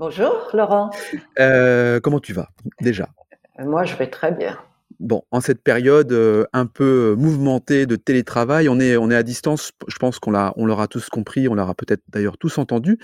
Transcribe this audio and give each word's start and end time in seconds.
Bonjour 0.00 0.48
Laurent. 0.54 0.88
Euh, 1.40 2.00
comment 2.00 2.20
tu 2.20 2.32
vas 2.32 2.48
déjà? 2.80 3.10
Moi 3.58 3.84
je 3.84 3.94
vais 3.96 4.08
très 4.08 4.32
bien. 4.32 4.58
Bon, 4.98 5.24
en 5.30 5.42
cette 5.42 5.62
période 5.62 6.10
euh, 6.12 6.46
un 6.54 6.64
peu 6.64 7.14
mouvementée 7.18 7.84
de 7.84 7.96
télétravail, 7.96 8.70
on 8.70 8.80
est, 8.80 8.96
on 8.96 9.10
est 9.10 9.14
à 9.14 9.22
distance. 9.22 9.72
Je 9.88 9.98
pense 9.98 10.18
qu'on 10.18 10.30
l'a, 10.30 10.54
on 10.56 10.64
l'aura 10.64 10.88
tous 10.88 11.10
compris, 11.10 11.48
on 11.48 11.54
l'aura 11.54 11.74
peut-être 11.74 12.02
d'ailleurs 12.08 12.38
tous 12.38 12.56
entendu. 12.56 12.98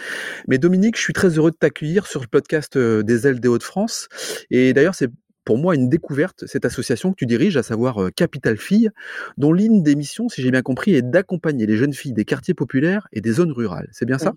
Mais 0.48 0.56
Dominique, 0.56 0.96
je 0.96 1.02
suis 1.02 1.12
très 1.12 1.28
heureux 1.28 1.50
de 1.50 1.56
t'accueillir 1.56 2.06
sur 2.06 2.22
le 2.22 2.28
podcast 2.28 2.78
euh, 2.78 3.02
des 3.02 3.26
ailes 3.26 3.40
des 3.40 3.48
Hauts-de-France. 3.48 4.08
Et 4.50 4.72
d'ailleurs, 4.72 4.94
c'est 4.94 5.10
pour 5.46 5.56
moi 5.56 5.76
une 5.76 5.88
découverte, 5.88 6.44
cette 6.46 6.66
association 6.66 7.12
que 7.12 7.16
tu 7.16 7.24
diriges, 7.24 7.56
à 7.56 7.62
savoir 7.62 8.02
euh, 8.02 8.10
Capital 8.10 8.58
Filles, 8.58 8.90
dont 9.38 9.52
l'une 9.52 9.82
des 9.82 9.94
missions, 9.94 10.28
si 10.28 10.42
j'ai 10.42 10.50
bien 10.50 10.60
compris, 10.60 10.94
est 10.94 11.02
d'accompagner 11.02 11.66
les 11.66 11.76
jeunes 11.76 11.94
filles 11.94 12.12
des 12.12 12.26
quartiers 12.26 12.52
populaires 12.52 13.06
et 13.12 13.20
des 13.20 13.32
zones 13.32 13.52
rurales. 13.52 13.88
C'est 13.92 14.04
bien 14.04 14.18
ça? 14.18 14.34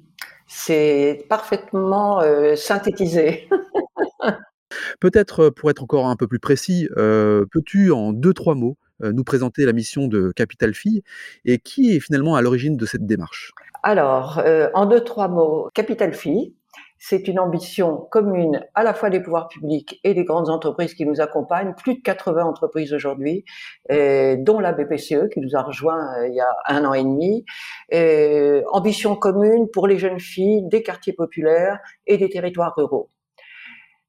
C'est 0.48 1.26
parfaitement 1.28 2.22
euh, 2.22 2.56
synthétisé. 2.56 3.50
Peut-être 5.00 5.46
euh, 5.46 5.52
pour 5.52 5.72
être 5.72 5.82
encore 5.82 6.06
un 6.06 6.16
peu 6.16 6.28
plus 6.28 6.40
précis, 6.40 6.88
peux-tu 6.96 7.92
en 7.92 8.14
deux, 8.14 8.34
trois 8.34 8.56
mots 8.56 8.78
nous 9.02 9.24
présenter 9.24 9.66
la 9.66 9.72
mission 9.72 10.08
de 10.08 10.32
Capital 10.36 10.74
Filles 10.74 11.04
et 11.46 11.58
qui 11.58 11.96
est 11.96 12.02
finalement 12.02 12.36
à 12.36 12.42
l'origine 12.42 12.76
de 12.76 12.86
cette 12.86 13.06
démarche? 13.06 13.54
Alors, 13.82 14.44
en 14.74 14.86
deux, 14.86 15.00
trois 15.00 15.30
mots, 15.30 15.70
Capital 15.74 16.14
Filles, 16.14 16.54
c'est 17.00 17.30
une 17.30 17.40
ambition 17.40 18.08
commune 18.12 18.66
à 18.76 18.84
la 18.84 18.94
fois 18.94 19.10
des 19.10 19.22
pouvoirs 19.22 19.48
publics 19.48 20.00
et 20.04 20.14
des 20.14 20.26
grandes 20.26 20.50
entreprises 20.50 20.94
qui 20.94 21.06
nous 21.06 21.22
accompagnent, 21.22 21.74
plus 21.74 21.96
de 21.96 22.02
80 22.02 22.44
entreprises 22.44 22.94
aujourd'hui, 22.94 23.46
euh, 23.90 24.36
dont 24.38 24.60
la 24.60 24.74
BPCE 24.74 25.30
qui 25.34 25.40
nous 25.40 25.56
a 25.56 25.62
rejoint 25.62 26.14
euh, 26.20 26.28
il 26.28 26.36
y 26.36 26.42
a 26.42 26.56
un 26.68 26.84
an 26.84 26.94
et 26.94 27.04
demi. 27.04 27.46
Euh, 27.94 28.62
ambition 28.72 29.16
commune 29.16 29.70
pour 29.72 29.88
les 29.88 29.98
jeunes 29.98 30.20
filles 30.20 30.68
des 30.68 30.84
quartiers 30.84 31.14
populaires 31.14 31.80
et 32.06 32.18
des 32.18 32.30
territoires 32.30 32.74
ruraux. 32.76 33.10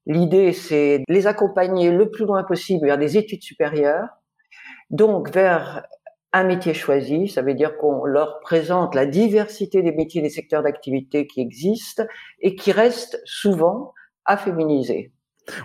L'idée, 0.05 0.51
c'est 0.51 0.99
de 0.99 1.13
les 1.13 1.27
accompagner 1.27 1.91
le 1.91 2.09
plus 2.09 2.25
loin 2.25 2.43
possible 2.43 2.85
vers 2.87 2.97
des 2.97 3.17
études 3.17 3.43
supérieures, 3.43 4.09
donc 4.89 5.29
vers 5.29 5.83
un 6.33 6.43
métier 6.43 6.73
choisi, 6.73 7.27
ça 7.27 7.41
veut 7.41 7.53
dire 7.53 7.77
qu'on 7.77 8.05
leur 8.05 8.39
présente 8.39 8.95
la 8.95 9.05
diversité 9.05 9.81
des 9.81 9.91
métiers 9.91 10.21
et 10.21 10.23
des 10.23 10.29
secteurs 10.29 10.63
d'activité 10.63 11.27
qui 11.27 11.41
existent 11.41 12.03
et 12.39 12.55
qui 12.55 12.71
restent 12.71 13.21
souvent 13.25 13.93
à 14.25 14.37
féminiser. 14.37 15.11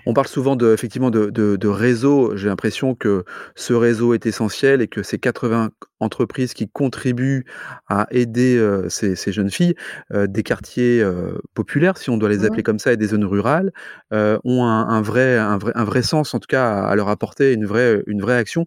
On 0.06 0.14
parle 0.14 0.26
souvent 0.26 0.56
de, 0.56 0.72
effectivement 0.72 1.10
de, 1.10 1.30
de, 1.30 1.68
réseau. 1.68 2.34
J'ai 2.34 2.48
l'impression 2.48 2.94
que 2.94 3.24
ce 3.54 3.74
réseau 3.74 4.14
est 4.14 4.26
essentiel 4.26 4.80
et 4.80 4.88
que 4.88 5.02
ces 5.02 5.18
80 5.18 5.70
entreprises 6.00 6.54
qui 6.54 6.68
contribuent 6.68 7.44
à 7.88 8.06
aider 8.10 8.56
euh, 8.56 8.88
ces, 8.88 9.14
jeunes 9.32 9.50
filles 9.50 9.74
euh, 10.12 10.26
des 10.26 10.42
quartiers 10.42 11.02
euh, 11.02 11.38
populaires, 11.54 11.98
si 11.98 12.10
on 12.10 12.16
doit 12.16 12.30
les 12.30 12.44
appeler 12.44 12.62
comme 12.62 12.78
ça, 12.78 12.92
et 12.92 12.96
des 12.96 13.08
zones 13.08 13.24
rurales, 13.24 13.70
ont 14.10 14.64
un, 14.64 15.02
vrai, 15.02 15.36
un, 15.36 15.58
vrai, 15.58 15.72
un 15.74 15.84
vrai 15.84 16.02
sens, 16.02 16.34
en 16.34 16.40
tout 16.40 16.48
cas, 16.48 16.82
à, 16.84 16.96
leur 16.96 17.08
apporter 17.08 17.52
une 17.52 17.66
vraie, 17.66 18.02
une 18.06 18.22
vraie 18.22 18.36
action 18.36 18.66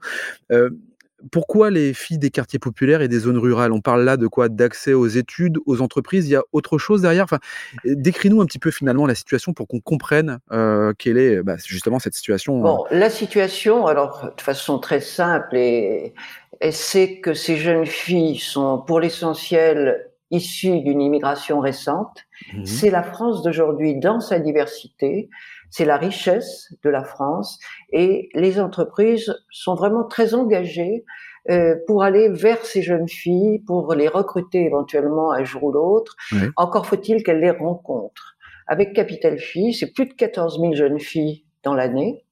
pourquoi 1.31 1.69
les 1.69 1.93
filles 1.93 2.17
des 2.17 2.29
quartiers 2.29 2.59
populaires 2.59 3.01
et 3.01 3.07
des 3.07 3.19
zones 3.19 3.37
rurales? 3.37 3.71
On 3.71 3.81
parle 3.81 4.03
là 4.03 4.17
de 4.17 4.27
quoi? 4.27 4.49
D'accès 4.49 4.93
aux 4.93 5.07
études, 5.07 5.57
aux 5.65 5.81
entreprises? 5.81 6.27
Il 6.27 6.31
y 6.31 6.35
a 6.35 6.43
autre 6.51 6.77
chose 6.77 7.01
derrière? 7.01 7.23
Enfin, 7.23 7.39
Décris-nous 7.85 8.41
un 8.41 8.45
petit 8.45 8.59
peu 8.59 8.71
finalement 8.71 9.05
la 9.05 9.15
situation 9.15 9.53
pour 9.53 9.67
qu'on 9.67 9.79
comprenne 9.79 10.39
euh, 10.51 10.93
quelle 10.97 11.17
est 11.17 11.41
bah, 11.43 11.55
justement 11.65 11.99
cette 11.99 12.15
situation. 12.15 12.59
Bon, 12.59 12.85
la 12.91 13.09
situation, 13.09 13.87
alors 13.87 14.31
de 14.35 14.41
façon 14.41 14.79
très 14.79 15.01
simple, 15.01 15.55
et, 15.55 16.13
c'est 16.71 17.19
que 17.19 17.33
ces 17.33 17.57
jeunes 17.57 17.85
filles 17.85 18.37
sont 18.37 18.79
pour 18.85 18.99
l'essentiel 18.99 20.09
issues 20.31 20.81
d'une 20.81 21.01
immigration 21.01 21.59
récente. 21.59 22.25
Mmh 22.53 22.65
c'est 22.65 22.89
la 22.89 23.03
France 23.03 23.43
d'aujourd'hui 23.43 23.95
dans 23.95 24.19
sa 24.19 24.39
diversité 24.39 25.29
c'est 25.69 25.85
la 25.85 25.97
richesse 25.97 26.73
de 26.83 26.89
la 26.89 27.03
France 27.03 27.59
et 27.91 28.29
les 28.33 28.59
entreprises 28.59 29.33
sont 29.51 29.75
vraiment 29.75 30.03
très 30.03 30.33
engagées 30.33 31.03
euh, 31.49 31.75
pour 31.87 32.03
aller 32.03 32.29
vers 32.29 32.63
ces 32.65 32.81
jeunes 32.81 33.07
filles, 33.07 33.59
pour 33.59 33.93
les 33.93 34.07
recruter 34.07 34.65
éventuellement 34.65 35.31
un 35.31 35.43
jour 35.43 35.63
ou 35.63 35.71
l'autre. 35.71 36.15
Encore 36.57 36.85
faut-il 36.85 37.23
qu'elles 37.23 37.39
les 37.39 37.51
rencontrent. 37.51 38.35
Avec 38.67 38.93
Capital 38.93 39.39
Filles, 39.39 39.73
c'est 39.73 39.91
plus 39.91 40.05
de 40.05 40.13
14 40.13 40.59
000 40.59 40.73
jeunes 40.75 40.99
filles 40.99 41.45
dans 41.63 41.73
l'année. 41.73 42.23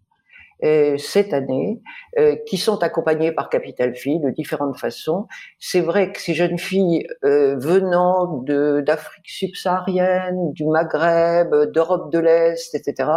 Euh, 0.64 0.98
cette 0.98 1.34
année, 1.34 1.80
euh, 2.18 2.36
qui 2.48 2.58
sont 2.58 2.82
accompagnées 2.82 3.32
par 3.32 3.48
Capital 3.48 3.96
Filles 3.96 4.20
de 4.20 4.32
différentes 4.32 4.80
façons. 4.80 5.28
C'est 5.60 5.82
vrai 5.82 6.12
que 6.12 6.20
ces 6.20 6.34
jeunes 6.34 6.58
filles 6.58 7.06
euh, 7.24 7.58
venant 7.60 8.44
d'Afrique 8.82 9.30
subsaharienne, 9.30 10.54
du 10.54 10.66
Maghreb, 10.66 11.54
d'Europe 11.72 12.12
de 12.12 12.18
l'Est, 12.18 12.74
etc., 12.74 13.08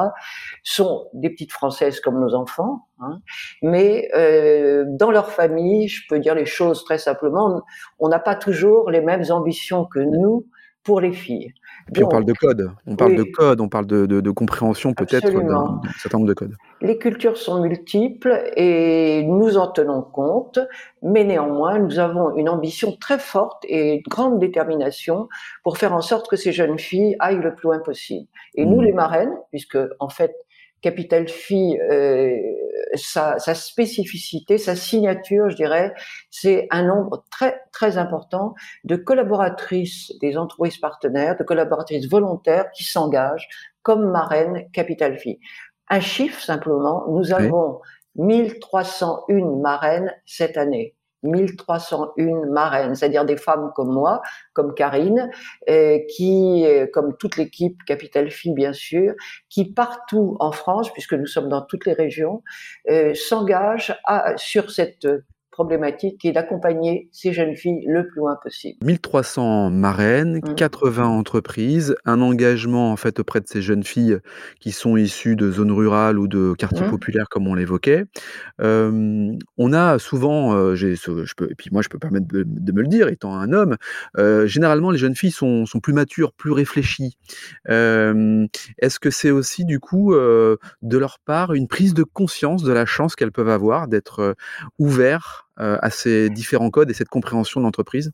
sont 0.63 1.09
des 1.15 1.31
petites 1.31 1.53
Françaises 1.53 2.01
comme 2.01 2.21
nos 2.21 2.35
enfants, 2.35 2.89
hein, 3.01 3.21
mais 3.63 4.11
dans 4.87 5.11
leur 5.11 5.31
famille, 5.31 5.89
je 5.89 6.07
peux 6.11 6.19
dire 6.19 6.35
les 6.35 6.45
choses 6.45 6.85
très 6.85 6.99
simplement, 6.99 7.63
on 7.99 8.09
n'a 8.09 8.19
pas 8.19 8.35
toujours 8.35 8.91
les 8.91 9.01
mêmes 9.01 9.25
ambitions 9.31 9.87
que 9.87 10.01
nous 10.01 10.45
pour 10.83 11.01
les 11.01 11.13
filles. 11.13 11.53
Puis 11.93 12.05
on 12.05 12.09
parle 12.09 12.25
de 12.25 12.33
code, 12.33 12.71
on 12.87 12.97
parle 12.97 13.17
de 13.17 13.23
code, 13.25 13.61
on 13.61 13.69
parle 13.69 13.87
de, 13.87 14.07
de, 14.07 14.31
compréhension 14.31 14.95
peut-être 14.95 15.31
d'un 15.31 15.81
certain 15.99 16.19
nombre 16.19 16.29
de 16.29 16.35
codes. 16.35 16.55
Les 16.81 16.99
cultures 16.99 17.37
sont 17.37 17.61
multiples 17.63 18.43
et 18.57 19.23
nous 19.25 19.59
en 19.59 19.67
tenons 19.67 20.03
compte, 20.03 20.59
mais 21.03 21.25
néanmoins 21.25 21.79
nous 21.79 21.99
avons 21.99 22.37
une 22.37 22.49
ambition 22.49 22.97
très 22.97 23.19
forte 23.19 23.65
et 23.69 23.95
une 23.95 24.03
grande 24.09 24.39
détermination 24.39 25.29
pour 25.65 25.79
faire 25.79 25.93
en 25.93 26.01
sorte 26.01 26.29
que 26.29 26.37
ces 26.37 26.53
jeunes 26.53 26.79
filles 26.79 27.17
aillent 27.19 27.43
le 27.43 27.55
plus 27.55 27.67
loin 27.69 27.81
possible. 27.81 28.27
Et 28.55 28.65
nous 28.65 28.81
mmh. 28.81 28.85
les 28.85 28.93
marraines, 28.93 29.35
puisque 29.51 29.79
en 29.99 30.09
fait 30.09 30.35
Capital 30.81 31.29
Phi, 31.29 31.79
euh, 31.79 32.31
sa, 32.95 33.39
sa, 33.39 33.55
spécificité, 33.55 34.59
sa 34.59 34.75
signature, 34.75 35.51
je 35.51 35.57
dirais, 35.57 35.93
c'est 36.31 36.67
un 36.71 36.85
nombre 36.85 37.25
très 37.31 37.61
très 37.73 37.99
important 37.99 38.55
de 38.85 38.97
collaboratrices 38.97 40.13
des 40.21 40.37
entreprises 40.37 40.79
partenaires, 40.79 41.37
de 41.37 41.45
collaboratrices 41.45 42.09
volontaires 42.09 42.71
qui 42.73 42.85
s'engagent 42.85 43.49
comme 43.83 44.11
marraine 44.11 44.71
Capital 44.73 45.19
Phi. 45.19 45.39
Un 45.89 46.01
chiffre 46.01 46.41
simplement, 46.41 47.05
nous 47.09 47.33
avons 47.33 47.81
1301 48.17 49.61
marraines 49.61 50.15
cette 50.25 50.57
année. 50.57 50.95
1301 51.23 52.47
marraines, 52.51 52.95
c'est-à-dire 52.95 53.25
des 53.25 53.37
femmes 53.37 53.71
comme 53.75 53.93
moi, 53.93 54.23
comme 54.53 54.75
Karine, 54.75 55.31
euh, 55.69 55.99
qui, 56.09 56.65
euh, 56.67 56.87
comme 56.93 57.17
toute 57.17 57.37
l'équipe 57.37 57.77
Capital 57.87 58.31
Fille 58.31 58.55
bien 58.55 58.73
sûr, 58.73 59.15
qui 59.49 59.73
partout 59.73 60.37
en 60.41 60.53
France, 60.53 60.93
puisque 60.93 61.15
nous 61.15 61.27
sommes 61.27 61.49
dans 61.49 61.63
toutes 61.63 61.87
les 61.87 61.93
régions, 61.93 62.43
euh, 62.91 63.15
s'engagent 63.15 63.95
sur 64.37 64.71
cette 64.71 65.07
problématique 65.61 66.17
qui 66.19 66.29
est 66.29 66.33
d'accompagner 66.33 67.11
ces 67.13 67.35
jeunes 67.35 67.55
filles 67.55 67.85
le 67.87 68.07
plus 68.07 68.21
loin 68.21 68.35
possible. 68.43 68.79
1300 68.83 69.69
marraines, 69.69 70.41
80 70.57 71.03
mmh. 71.03 71.07
entreprises, 71.07 71.95
un 72.07 72.23
engagement 72.23 72.91
en 72.93 72.97
fait 72.97 73.21
auprès 73.21 73.43
de 73.43 73.47
ces 73.47 73.61
jeunes 73.61 73.85
filles 73.85 74.21
qui 74.59 74.73
sont 74.73 74.97
issues 74.97 75.37
de 75.37 75.51
zones 75.51 75.71
rurales 75.71 76.19
ou 76.19 76.29
de 76.29 76.55
quartiers 76.55 76.87
mmh. 76.87 76.91
populaires 76.91 77.29
comme 77.29 77.47
on 77.47 77.55
l'évoquait. 77.55 78.05
on 78.59 79.73
a 79.75 79.99
souvent, 79.99 80.75
je 80.75 81.35
peux, 81.37 81.51
et 81.51 81.55
puis 81.55 81.69
moi 81.71 81.83
je 81.83 81.91
peux 81.91 81.99
permettre 81.99 82.27
de, 82.27 82.73
me 82.73 82.81
le 82.81 82.89
dire 82.89 83.09
étant 83.09 83.35
un 83.35 83.53
homme, 83.53 83.77
généralement 84.47 84.91
les 84.91 84.99
jeunes 84.99 85.15
filles 85.15 85.31
sont, 85.31 85.67
sont 85.67 85.81
plus 85.81 85.93
matures, 85.93 86.33
plus 86.33 86.53
réfléchies. 86.53 87.19
Est-ce 87.69 88.99
que 88.99 89.11
c'est 89.11 89.31
aussi 89.31 89.67
du 89.67 89.79
coup 89.79 90.15
de 90.15 90.99
leur 90.99 91.19
part 91.19 91.53
une 91.53 91.69
prise 91.69 91.93
de 91.93 92.03
conscience 92.03 92.63
de 92.63 92.73
la 92.73 92.87
chance 92.87 93.15
qu'elles 93.15 93.33
peuvent 93.33 93.51
avoir 93.51 93.89
d'être 93.89 94.35
ouvertes 94.79 95.11
euh, 95.21 95.50
à 95.61 95.91
ces 95.91 96.31
différents 96.31 96.71
codes 96.71 96.91
et 96.91 96.95
cette 96.95 97.09
compréhension 97.09 97.61
de 97.61 97.67
l'entreprise 97.67 98.13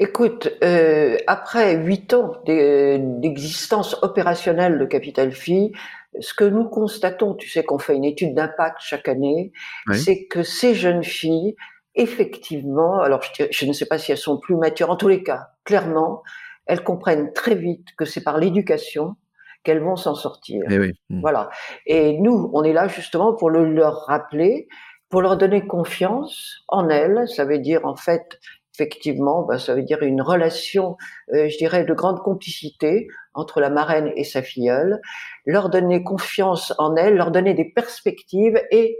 Écoute, 0.00 0.48
euh, 0.64 1.16
après 1.28 1.76
huit 1.76 2.14
ans 2.14 2.32
d'existence 2.46 3.96
opérationnelle 4.02 4.76
de 4.78 4.86
Capital 4.86 5.30
Phi, 5.30 5.72
ce 6.18 6.34
que 6.34 6.42
nous 6.42 6.68
constatons, 6.68 7.34
tu 7.34 7.48
sais 7.48 7.62
qu'on 7.62 7.78
fait 7.78 7.94
une 7.94 8.04
étude 8.04 8.34
d'impact 8.34 8.78
chaque 8.80 9.08
année, 9.08 9.52
c'est 9.92 10.26
que 10.26 10.42
ces 10.42 10.74
jeunes 10.74 11.04
filles, 11.04 11.54
effectivement, 11.94 13.00
alors 13.00 13.22
je, 13.38 13.44
je, 13.50 13.66
ne 13.66 13.72
sais 13.72 13.86
pas 13.86 13.98
si 13.98 14.10
elles 14.10 14.18
sont 14.18 14.38
plus 14.38 14.56
matures, 14.56 14.90
en 14.90 14.96
tous 14.96 15.08
les 15.08 15.22
cas, 15.22 15.50
clairement, 15.64 16.24
elles 16.66 16.82
comprennent 16.82 17.32
très 17.32 17.54
vite 17.54 17.88
que 17.96 18.04
c'est 18.04 18.22
par 18.22 18.38
l'éducation 18.38 19.14
qu'elles 19.62 19.82
vont 19.82 19.96
s'en 19.96 20.16
sortir. 20.16 20.64
Eh 20.70 20.78
oui. 20.78 20.92
Mmh. 21.08 21.20
Voilà. 21.20 21.50
Et 21.86 22.18
nous, 22.18 22.50
on 22.52 22.64
est 22.64 22.72
là 22.72 22.88
justement 22.88 23.32
pour 23.32 23.48
le 23.48 23.72
leur 23.72 24.06
rappeler, 24.06 24.66
pour 25.14 25.22
leur 25.22 25.36
donner 25.36 25.64
confiance 25.64 26.64
en 26.66 26.88
elles. 26.88 27.28
Ça 27.28 27.44
veut 27.44 27.60
dire 27.60 27.86
en 27.86 27.94
fait 27.94 28.40
effectivement, 28.74 29.42
ben, 29.42 29.58
ça 29.58 29.72
veut 29.72 29.84
dire 29.84 30.02
une 30.02 30.20
relation, 30.20 30.96
euh, 31.32 31.48
je 31.48 31.56
dirais, 31.56 31.84
de 31.84 31.94
grande 31.94 32.18
complicité 32.18 33.06
entre 33.32 33.60
la 33.60 33.70
marraine 33.70 34.12
et 34.16 34.24
sa 34.24 34.42
filleule, 34.42 35.00
leur 35.46 35.70
donner 35.70 36.02
confiance 36.02 36.74
en 36.78 36.96
elle, 36.96 37.14
leur 37.14 37.30
donner 37.30 37.54
des 37.54 37.64
perspectives 37.64 38.60
et 38.72 38.98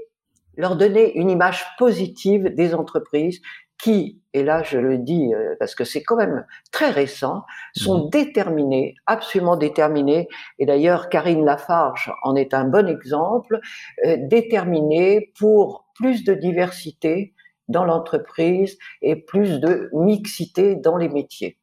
leur 0.56 0.76
donner 0.76 1.16
une 1.16 1.30
image 1.30 1.64
positive 1.78 2.54
des 2.54 2.76
entreprises 2.76 3.40
qui, 3.84 4.22
et 4.32 4.42
là 4.42 4.62
je 4.62 4.78
le 4.78 4.96
dis 4.96 5.34
euh, 5.34 5.56
parce 5.58 5.74
que 5.74 5.84
c'est 5.84 6.02
quand 6.02 6.16
même 6.16 6.46
très 6.72 6.90
récent, 6.90 7.44
sont 7.76 8.06
mmh. 8.06 8.10
déterminées, 8.10 8.94
absolument 9.04 9.56
déterminées, 9.56 10.26
et 10.58 10.64
d'ailleurs 10.64 11.10
Karine 11.10 11.44
Lafarge 11.44 12.10
en 12.22 12.34
est 12.34 12.54
un 12.54 12.64
bon 12.64 12.88
exemple, 12.88 13.60
euh, 14.06 14.16
déterminées 14.22 15.32
pour 15.38 15.84
plus 15.94 16.24
de 16.24 16.32
diversité 16.32 17.34
dans 17.68 17.84
l'entreprise 17.84 18.78
et 19.02 19.16
plus 19.16 19.60
de 19.60 19.90
mixité 19.92 20.76
dans 20.76 20.96
les 20.96 21.10
métiers. 21.10 21.58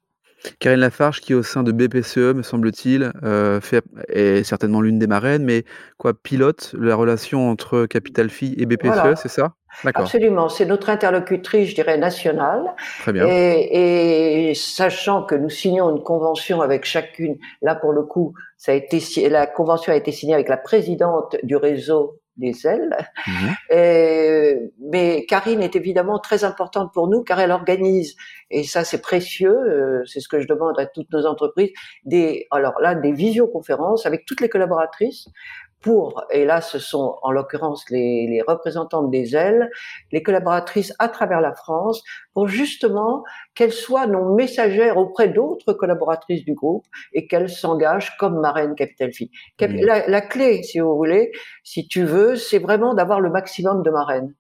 Karine 0.59 0.79
Lafarge, 0.79 1.21
qui 1.21 1.33
au 1.33 1.43
sein 1.43 1.63
de 1.63 1.71
BPCE, 1.71 2.33
me 2.35 2.41
semble-t-il, 2.41 3.11
euh, 3.23 3.59
est 4.09 4.43
certainement 4.43 4.81
l'une 4.81 4.97
des 4.99 5.07
marraines, 5.07 5.43
mais 5.43 5.65
quoi, 5.97 6.13
pilote 6.13 6.75
la 6.77 6.95
relation 6.95 7.49
entre 7.49 7.85
Capital 7.85 8.29
Phi 8.29 8.55
et 8.57 8.65
BPCE, 8.65 9.15
c'est 9.15 9.29
ça? 9.29 9.55
Absolument, 9.83 10.49
c'est 10.49 10.65
notre 10.65 10.89
interlocutrice, 10.89 11.69
je 11.69 11.75
dirais, 11.75 11.97
nationale. 11.97 12.75
Très 12.99 13.13
bien. 13.13 13.25
Et, 13.27 14.49
et, 14.49 14.55
sachant 14.55 15.23
que 15.23 15.35
nous 15.35 15.49
signons 15.49 15.95
une 15.95 16.03
convention 16.03 16.61
avec 16.61 16.85
chacune, 16.85 17.37
là 17.61 17.75
pour 17.75 17.91
le 17.91 18.03
coup, 18.03 18.33
ça 18.57 18.73
a 18.73 18.75
été, 18.75 19.29
la 19.29 19.47
convention 19.47 19.93
a 19.93 19.95
été 19.95 20.11
signée 20.11 20.33
avec 20.33 20.49
la 20.49 20.57
présidente 20.57 21.35
du 21.43 21.55
réseau 21.55 22.21
des 22.37 22.65
ailes. 22.65 22.95
Mhm. 23.27 24.69
mais 24.91 25.25
Karine 25.27 25.61
est 25.61 25.75
évidemment 25.75 26.19
très 26.19 26.43
importante 26.43 26.91
pour 26.93 27.07
nous 27.07 27.23
car 27.23 27.39
elle 27.39 27.51
organise, 27.51 28.15
et 28.49 28.63
ça 28.63 28.83
c'est 28.83 29.01
précieux, 29.01 29.55
euh, 29.55 30.03
c'est 30.05 30.19
ce 30.19 30.27
que 30.27 30.39
je 30.39 30.47
demande 30.47 30.79
à 30.79 30.85
toutes 30.85 31.11
nos 31.11 31.25
entreprises, 31.25 31.71
des, 32.03 32.47
alors 32.51 32.79
là, 32.81 32.95
des 32.95 33.11
visioconférences 33.11 34.05
avec 34.05 34.25
toutes 34.25 34.41
les 34.41 34.49
collaboratrices 34.49 35.27
pour, 35.81 36.23
et 36.31 36.45
là 36.45 36.61
ce 36.61 36.79
sont 36.79 37.17
en 37.21 37.31
l'occurrence 37.31 37.89
les, 37.89 38.27
les, 38.27 38.41
représentantes 38.41 39.09
des 39.09 39.35
ailes, 39.35 39.69
les 40.11 40.21
collaboratrices 40.21 40.93
à 40.99 41.09
travers 41.09 41.41
la 41.41 41.53
France, 41.53 42.03
pour 42.33 42.47
justement 42.47 43.23
qu'elles 43.55 43.73
soient 43.73 44.07
nos 44.07 44.35
messagères 44.35 44.97
auprès 44.97 45.27
d'autres 45.27 45.73
collaboratrices 45.73 46.45
du 46.45 46.53
groupe 46.53 46.85
et 47.13 47.27
qu'elles 47.27 47.49
s'engagent 47.49 48.15
comme 48.17 48.39
marraine 48.39 48.75
Capital 48.75 49.11
Fille. 49.11 49.31
La, 49.59 50.07
la, 50.07 50.21
clé, 50.21 50.63
si 50.63 50.79
vous 50.79 50.95
voulez, 50.95 51.31
si 51.63 51.87
tu 51.87 52.03
veux, 52.03 52.35
c'est 52.35 52.59
vraiment 52.59 52.93
d'avoir 52.93 53.19
le 53.19 53.29
maximum 53.29 53.83
de 53.83 53.89
marraines. 53.89 54.33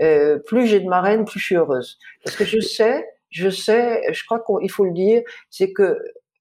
Euh, 0.00 0.38
plus 0.46 0.66
j'ai 0.66 0.80
de 0.80 0.88
marraines, 0.88 1.24
plus 1.24 1.38
je 1.40 1.44
suis 1.44 1.56
heureuse. 1.56 1.98
Parce 2.24 2.36
que 2.36 2.44
je 2.44 2.60
sais, 2.60 3.06
je 3.30 3.50
sais, 3.50 4.02
je 4.12 4.24
crois 4.24 4.40
qu'il 4.40 4.70
faut 4.70 4.84
le 4.84 4.92
dire, 4.92 5.22
c'est 5.50 5.72
que 5.72 5.98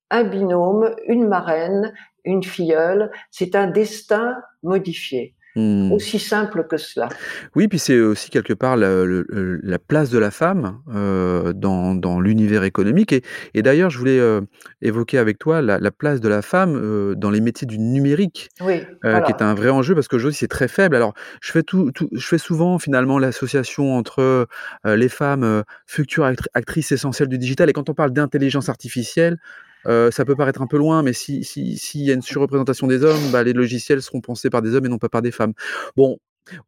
un 0.10 0.24
binôme, 0.24 0.96
une 1.08 1.28
marraine, 1.28 1.94
une 2.28 2.44
filleule, 2.44 3.10
c'est 3.32 3.56
un 3.56 3.68
destin 3.68 4.36
modifié. 4.62 5.34
Hmm. 5.58 5.92
Aussi 5.92 6.20
simple 6.20 6.68
que 6.70 6.78
cela. 6.78 7.10
Oui, 7.56 7.68
puis 7.68 7.80
c'est 7.80 8.00
aussi 8.00 8.30
quelque 8.30 8.54
part 8.54 8.78
la, 8.78 9.06
la, 9.28 9.80
place 9.80 10.12
de 10.12 10.20
la 10.20 10.30
femme 10.30 10.82
euh, 10.94 11.52
dans, 11.52 11.96
dans 11.96 12.20
l'univers 12.20 12.64
économique. 12.64 13.12
Et, 13.12 13.24
et 13.56 13.64
d'ailleurs, 13.64 13.90
je 13.90 13.98
voulais 13.98 14.20
euh, 14.20 14.42
évoquer 14.84 15.18
avec 15.18 15.40
toi 15.40 15.64
la, 15.64 15.80
la, 15.80 15.90
place 15.90 16.22
de 16.22 16.30
la 16.30 16.44
femme 16.44 16.76
euh, 16.76 17.16
dans 17.16 17.32
les 17.32 17.42
métiers 17.42 17.66
du 17.66 17.80
numérique, 17.80 18.50
oui, 18.62 18.84
euh, 19.04 19.20
qui 19.22 19.32
est 19.32 19.42
un 19.42 19.56
vrai 19.56 19.70
enjeu 19.70 19.96
parce 19.96 20.08
que 20.08 20.16
aujourd'hui 20.16 20.38
c'est 20.38 20.48
très 20.48 20.68
faible. 20.68 20.96
Alors, 20.96 21.16
je 21.42 21.52
fais, 21.52 21.64
tout, 21.64 21.92
tout 21.92 22.08
je 22.12 22.28
fais 22.28 22.38
souvent 22.38 22.78
finalement 22.78 23.18
l'association 23.18 23.96
entre 23.96 24.20
euh, 24.20 24.96
les 24.96 25.10
femmes 25.10 25.64
futures 25.88 26.32
actrices 26.54 26.92
essentielles 26.92 27.30
du 27.30 27.40
digital 27.40 27.68
et 27.68 27.74
quand 27.74 27.90
on 27.90 27.96
parle 27.96 28.12
d'intelligence 28.12 28.70
artificielle, 28.70 29.40
euh, 29.88 30.12
ça 30.12 30.26
peut 30.26 30.36
paraître 30.36 30.62
un 30.62 30.68
peu 30.68 30.78
loin, 30.78 31.04
mais 31.04 31.14
s'il 31.14 31.46
si, 31.46 31.78
si 31.78 32.04
y 32.04 32.12
a 32.12 32.14
une 32.14 32.22
surreprésentation 32.22 32.88
des 32.88 33.04
hommes, 33.04 33.32
bah, 33.32 33.44
les 33.44 33.54
logiciels 33.54 34.02
seront 34.02 34.22
pensés 34.22 34.50
par 34.50 34.62
des 34.62 34.76
hommes 34.76 34.86
et 34.86 34.90
non 34.90 34.98
pas 34.98 35.10
par 35.10 35.22
des 35.22 35.32
femmes. 35.32 35.54
Bon, 35.96 36.18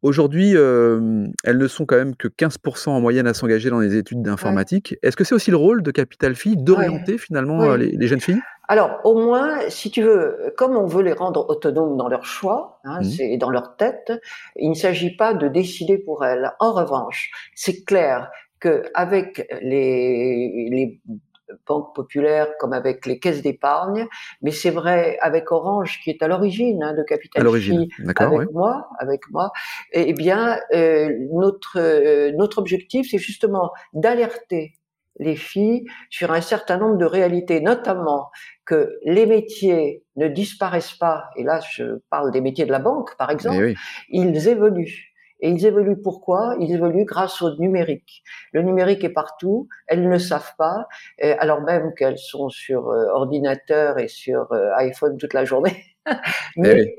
Aujourd'hui, 0.02 0.56
euh, 0.56 1.26
elles 1.44 1.58
ne 1.58 1.66
sont 1.66 1.86
quand 1.86 1.96
même 1.96 2.16
que 2.16 2.28
15% 2.28 2.90
en 2.90 3.00
moyenne 3.00 3.26
à 3.26 3.34
s'engager 3.34 3.70
dans 3.70 3.80
les 3.80 3.96
études 3.96 4.22
d'informatique. 4.22 4.96
Est-ce 5.02 5.16
que 5.16 5.24
c'est 5.24 5.34
aussi 5.34 5.50
le 5.50 5.56
rôle 5.56 5.82
de 5.82 5.90
Capital 5.90 6.34
Fille 6.34 6.56
d'orienter 6.56 7.18
finalement 7.18 7.62
euh, 7.62 7.76
les, 7.76 7.92
les, 7.92 8.06
jeunes 8.06 8.20
filles? 8.20 8.40
Alors, 8.68 9.00
au 9.04 9.14
moins, 9.14 9.58
si 9.68 9.90
tu 9.90 10.02
veux, 10.02 10.52
comme 10.56 10.76
on 10.76 10.86
veut 10.86 11.02
les 11.02 11.12
rendre 11.12 11.48
autonomes 11.48 11.96
dans 11.96 12.08
leur 12.08 12.24
choix 12.24 12.80
hein, 12.84 13.00
mmh. 13.00 13.20
et 13.20 13.38
dans 13.38 13.50
leur 13.50 13.76
tête, 13.76 14.12
il 14.56 14.70
ne 14.70 14.74
s'agit 14.74 15.16
pas 15.16 15.34
de 15.34 15.48
décider 15.48 15.98
pour 15.98 16.24
elles. 16.24 16.52
En 16.60 16.72
revanche, 16.72 17.30
c'est 17.54 17.84
clair 17.84 18.30
qu'avec 18.60 19.48
les, 19.62 20.68
les 20.70 21.00
banque 21.66 21.94
populaire 21.94 22.48
comme 22.58 22.72
avec 22.72 23.06
les 23.06 23.18
caisses 23.18 23.42
d'épargne, 23.42 24.06
mais 24.42 24.50
c'est 24.50 24.70
vrai 24.70 25.18
avec 25.20 25.52
Orange 25.52 26.00
qui 26.02 26.10
est 26.10 26.22
à 26.22 26.28
l'origine 26.28 26.82
hein, 26.82 26.94
de 26.94 27.02
Capital 27.02 27.46
avec 27.46 28.52
moi, 28.52 28.88
avec 28.98 29.30
moi. 29.30 29.52
Eh, 29.92 30.04
eh 30.08 30.12
bien, 30.12 30.58
euh, 30.74 31.10
notre 31.32 31.78
euh, 31.78 32.32
notre 32.36 32.58
objectif, 32.58 33.08
c'est 33.10 33.18
justement 33.18 33.70
d'alerter 33.92 34.74
les 35.18 35.36
filles 35.36 35.84
sur 36.08 36.32
un 36.32 36.40
certain 36.40 36.78
nombre 36.78 36.96
de 36.96 37.04
réalités, 37.04 37.60
notamment 37.60 38.30
que 38.64 38.98
les 39.04 39.26
métiers 39.26 40.02
ne 40.16 40.28
disparaissent 40.28 40.94
pas. 40.94 41.24
Et 41.36 41.44
là, 41.44 41.60
je 41.72 41.98
parle 42.08 42.32
des 42.32 42.40
métiers 42.40 42.64
de 42.64 42.72
la 42.72 42.78
banque, 42.78 43.16
par 43.18 43.30
exemple. 43.30 43.74
Ils 44.08 44.48
évoluent 44.48 45.09
et 45.40 45.50
ils 45.50 45.66
évoluent 45.66 46.00
pourquoi? 46.00 46.56
Ils 46.60 46.72
évoluent 46.72 47.04
grâce 47.04 47.42
au 47.42 47.56
numérique. 47.56 48.22
Le 48.52 48.62
numérique 48.62 49.04
est 49.04 49.12
partout. 49.12 49.68
Elles 49.86 50.08
ne 50.08 50.18
savent 50.18 50.54
pas, 50.58 50.86
euh, 51.24 51.34
alors 51.38 51.62
même 51.62 51.94
qu'elles 51.94 52.18
sont 52.18 52.48
sur 52.48 52.88
euh, 52.88 53.06
ordinateur 53.12 53.98
et 53.98 54.08
sur 54.08 54.52
euh, 54.52 54.70
iPhone 54.76 55.16
toute 55.16 55.34
la 55.34 55.44
journée. 55.44 55.84
Mais 56.56 56.96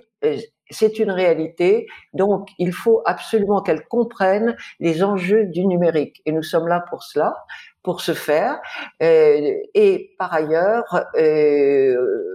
c'est 0.71 0.99
une 0.99 1.11
réalité. 1.11 1.87
Donc, 2.13 2.49
il 2.57 2.73
faut 2.73 3.01
absolument 3.05 3.61
qu'elles 3.61 3.87
comprennent 3.87 4.55
les 4.79 5.03
enjeux 5.03 5.45
du 5.45 5.65
numérique. 5.65 6.21
Et 6.25 6.31
nous 6.31 6.43
sommes 6.43 6.67
là 6.67 6.83
pour 6.89 7.03
cela, 7.03 7.35
pour 7.83 8.01
ce 8.01 8.13
faire. 8.13 8.59
et 8.99 10.15
par 10.17 10.33
ailleurs, 10.33 11.05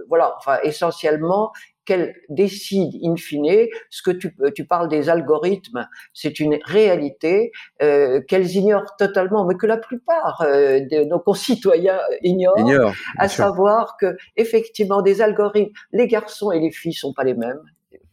voilà, 0.09 0.35
enfin, 0.37 0.59
essentiellement, 0.63 1.51
qu'elles 1.87 2.15
décident 2.29 2.99
in 3.01 3.15
fine, 3.15 3.67
ce 3.89 4.03
que 4.03 4.11
tu, 4.11 4.35
tu 4.53 4.65
parles 4.65 4.89
des 4.89 5.09
algorithmes, 5.09 5.87
c'est 6.13 6.39
une 6.39 6.59
réalité 6.65 7.51
euh, 7.81 8.21
qu'elles 8.27 8.55
ignorent 8.55 8.95
totalement, 8.97 9.45
mais 9.45 9.55
que 9.55 9.65
la 9.65 9.77
plupart 9.77 10.41
euh, 10.41 10.81
de 10.81 11.05
nos 11.05 11.19
concitoyens 11.19 11.99
ignorent, 12.21 12.93
à 13.17 13.29
savoir 13.29 13.95
que 13.99 14.17
effectivement 14.35 15.01
des 15.01 15.21
algorithmes, 15.21 15.71
les 15.93 16.07
garçons 16.07 16.51
et 16.51 16.59
les 16.59 16.71
filles 16.71 16.93
sont 16.93 17.13
pas 17.13 17.23
les 17.23 17.33
mêmes. 17.33 17.61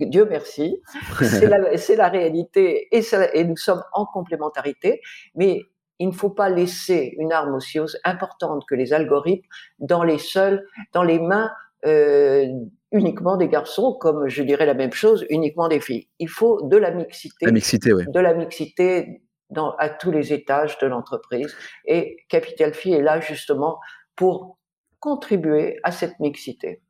Dieu 0.01 0.27
merci, 0.29 0.81
c'est 1.21 1.47
la, 1.47 1.59
la, 1.97 2.09
réalité 2.09 2.89
et, 2.91 3.03
ça, 3.03 3.33
et 3.35 3.45
nous 3.45 3.57
sommes 3.57 3.83
en 3.93 4.07
complémentarité, 4.07 5.01
mais 5.35 5.63
il 5.99 6.09
ne 6.09 6.13
faut 6.13 6.31
pas 6.31 6.49
laisser 6.49 7.15
une 7.19 7.33
arme 7.33 7.55
aussi 7.55 7.79
importante 8.05 8.65
que 8.69 8.75
les 8.75 8.93
algorithmes 8.93 9.47
dans 9.79 10.03
les 10.03 10.19
seuls, 10.19 10.67
dans 10.93 11.05
les 11.05 11.21
mains 11.21 11.51
euh, 11.87 12.47
uniquement 12.93 13.37
des 13.37 13.49
garçons, 13.49 13.97
comme 14.01 14.29
je 14.29 14.43
dirais 14.43 14.67
la 14.67 14.75
même 14.75 14.93
chose, 14.93 15.27
uniquement 15.29 15.69
des 15.69 15.81
filles. 15.81 16.09
Il 16.19 16.29
faut 16.29 16.63
de 16.63 16.77
la 16.77 16.91
mixité, 16.93 17.47
la 17.47 17.53
mixité 17.53 17.93
oui. 17.93 18.05
de 18.09 18.21
la 18.21 18.35
mixité 18.35 19.23
dans, 19.51 19.75
à 19.77 19.89
tous 19.89 20.11
les 20.11 20.33
étages 20.33 20.79
de 20.79 20.87
l'entreprise. 20.87 21.55
Et 21.85 22.17
Capital 22.29 22.73
Phi 22.73 22.93
est 22.93 23.03
là 23.03 23.21
justement 23.21 23.79
pour 24.17 24.59
contribuer 25.01 25.79
à 25.83 25.91
cette 25.91 26.19
mixité. 26.21 26.81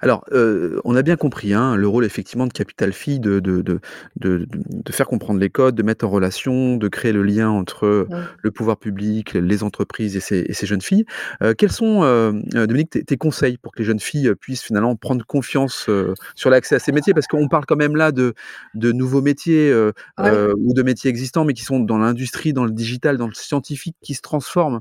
Alors, 0.00 0.24
euh, 0.32 0.80
on 0.84 0.96
a 0.96 1.02
bien 1.02 1.16
compris 1.16 1.54
hein, 1.54 1.76
le 1.76 1.88
rôle 1.88 2.04
effectivement 2.04 2.46
de 2.46 2.52
Capital 2.52 2.92
Phi 2.92 3.20
de, 3.20 3.40
de, 3.40 3.62
de, 3.62 3.80
de, 4.16 4.92
faire 4.92 5.06
comprendre 5.06 5.40
les 5.40 5.50
codes, 5.50 5.74
de 5.74 5.82
mettre 5.82 6.04
en 6.04 6.10
relation, 6.10 6.76
de 6.76 6.88
créer 6.88 7.12
le 7.12 7.22
lien 7.22 7.50
entre 7.50 8.06
le 8.42 8.50
pouvoir 8.50 8.76
public, 8.76 9.34
les 9.34 9.62
entreprises 9.62 10.16
et 10.16 10.20
ces, 10.20 10.38
et 10.38 10.52
ces 10.52 10.66
jeunes 10.66 10.80
filles. 10.80 11.04
Euh, 11.42 11.54
quels 11.56 11.72
sont, 11.72 12.02
euh, 12.02 12.32
Dominique, 12.52 12.90
tes, 12.90 13.16
conseils 13.16 13.56
pour 13.58 13.72
que 13.72 13.78
les 13.78 13.84
jeunes 13.84 14.00
filles 14.00 14.34
puissent 14.34 14.62
finalement 14.62 14.96
prendre 14.96 15.24
confiance 15.24 15.88
sur 16.34 16.50
l'accès 16.50 16.76
à 16.76 16.78
ces 16.78 16.92
métiers? 16.92 17.14
Parce 17.14 17.26
qu'on 17.26 17.48
parle 17.48 17.64
quand 17.66 17.76
même 17.76 17.96
là 17.96 18.12
de, 18.12 18.34
de 18.74 18.92
nouveaux 18.92 19.22
métiers 19.22 19.72
ou 20.18 20.74
de 20.74 20.82
métiers 20.82 21.10
existants, 21.10 21.44
mais 21.44 21.54
qui 21.54 21.62
sont 21.62 21.80
dans 21.80 21.98
l'industrie, 21.98 22.52
dans 22.52 22.64
le 22.64 22.72
digital, 22.72 23.16
dans 23.16 23.26
le 23.26 23.34
scientifique, 23.34 23.96
qui 24.02 24.14
se 24.14 24.22
transforment. 24.22 24.80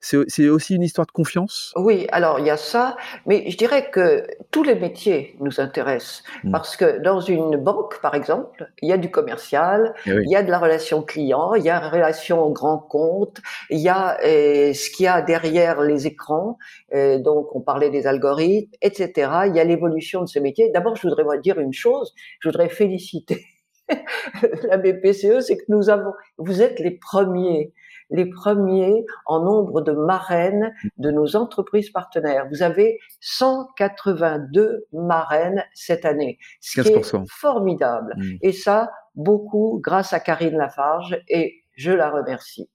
C'est 0.00 0.48
aussi 0.48 0.74
une 0.74 0.82
histoire 0.82 1.06
de 1.06 1.12
confiance? 1.12 1.72
Oui, 1.76 2.06
alors 2.12 2.38
il 2.38 2.46
y 2.46 2.50
a 2.50 2.58
ça, 2.58 2.96
mais 3.26 3.50
je 3.50 3.56
dirais 3.56 3.88
que 3.90 4.13
que 4.14 4.26
tous 4.50 4.62
les 4.62 4.74
métiers 4.74 5.36
nous 5.40 5.60
intéressent. 5.60 6.22
Mmh. 6.42 6.52
Parce 6.52 6.76
que 6.76 7.02
dans 7.02 7.20
une 7.20 7.56
banque, 7.56 8.00
par 8.00 8.14
exemple, 8.14 8.70
il 8.82 8.88
y 8.88 8.92
a 8.92 8.96
du 8.96 9.10
commercial, 9.10 9.94
eh 10.06 10.10
il 10.10 10.30
y 10.30 10.36
a 10.36 10.42
de 10.42 10.50
la 10.50 10.58
relation 10.58 11.02
client, 11.02 11.54
il 11.54 11.64
y 11.64 11.70
a 11.70 11.80
la 11.80 11.88
relation 11.88 12.50
grand 12.50 12.78
compte, 12.78 13.40
il 13.70 13.80
y 13.80 13.88
a 13.88 14.18
euh, 14.24 14.72
ce 14.72 14.90
qu'il 14.90 15.04
y 15.04 15.08
a 15.08 15.22
derrière 15.22 15.80
les 15.80 16.06
écrans. 16.06 16.58
Euh, 16.94 17.18
donc, 17.18 17.54
on 17.54 17.60
parlait 17.60 17.90
des 17.90 18.06
algorithmes, 18.06 18.70
etc. 18.82 19.30
Il 19.46 19.56
y 19.56 19.60
a 19.60 19.64
l'évolution 19.64 20.22
de 20.22 20.26
ce 20.26 20.38
métier. 20.38 20.70
D'abord, 20.70 20.96
je 20.96 21.06
voudrais 21.08 21.24
dire 21.40 21.58
une 21.58 21.72
chose. 21.72 22.14
Je 22.40 22.48
voudrais 22.48 22.68
féliciter 22.68 23.44
la 24.68 24.76
BPCE, 24.76 25.40
c'est 25.40 25.56
que 25.56 25.64
nous 25.68 25.90
avons, 25.90 26.12
vous 26.38 26.62
êtes 26.62 26.78
les 26.80 26.92
premiers 26.92 27.72
les 28.14 28.26
premiers 28.26 29.04
en 29.26 29.40
nombre 29.40 29.80
de 29.80 29.92
marraines 29.92 30.72
de 30.98 31.10
nos 31.10 31.34
entreprises 31.34 31.90
partenaires. 31.90 32.46
Vous 32.48 32.62
avez 32.62 32.98
182 33.20 34.86
marraines 34.92 35.64
cette 35.74 36.04
année, 36.04 36.38
ce 36.60 36.80
qui 36.80 36.92
est 36.92 37.16
formidable. 37.28 38.14
Mmh. 38.16 38.36
Et 38.42 38.52
ça, 38.52 38.92
beaucoup 39.16 39.80
grâce 39.82 40.12
à 40.12 40.20
Karine 40.20 40.56
Lafarge 40.56 41.20
et 41.28 41.64
je 41.74 41.90
la 41.90 42.10
remercie. 42.10 42.70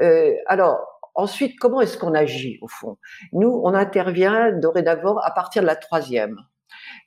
Euh, 0.00 0.32
alors, 0.46 0.78
ensuite, 1.14 1.58
comment 1.60 1.82
est-ce 1.82 1.98
qu'on 1.98 2.14
agit 2.14 2.58
au 2.62 2.68
fond? 2.68 2.96
Nous, 3.32 3.60
on 3.62 3.74
intervient 3.74 4.52
dorénavant 4.52 5.18
à 5.18 5.30
partir 5.30 5.60
de 5.60 5.66
la 5.66 5.76
troisième, 5.76 6.36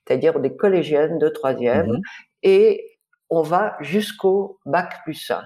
c'est-à-dire 0.06 0.40
des 0.40 0.56
collégiennes 0.56 1.18
de 1.18 1.30
troisième, 1.30 1.88
mmh. 1.88 2.02
et 2.44 3.00
on 3.32 3.42
va 3.42 3.76
jusqu'au 3.80 4.60
bac 4.66 5.04
plus 5.04 5.32
1. 5.32 5.42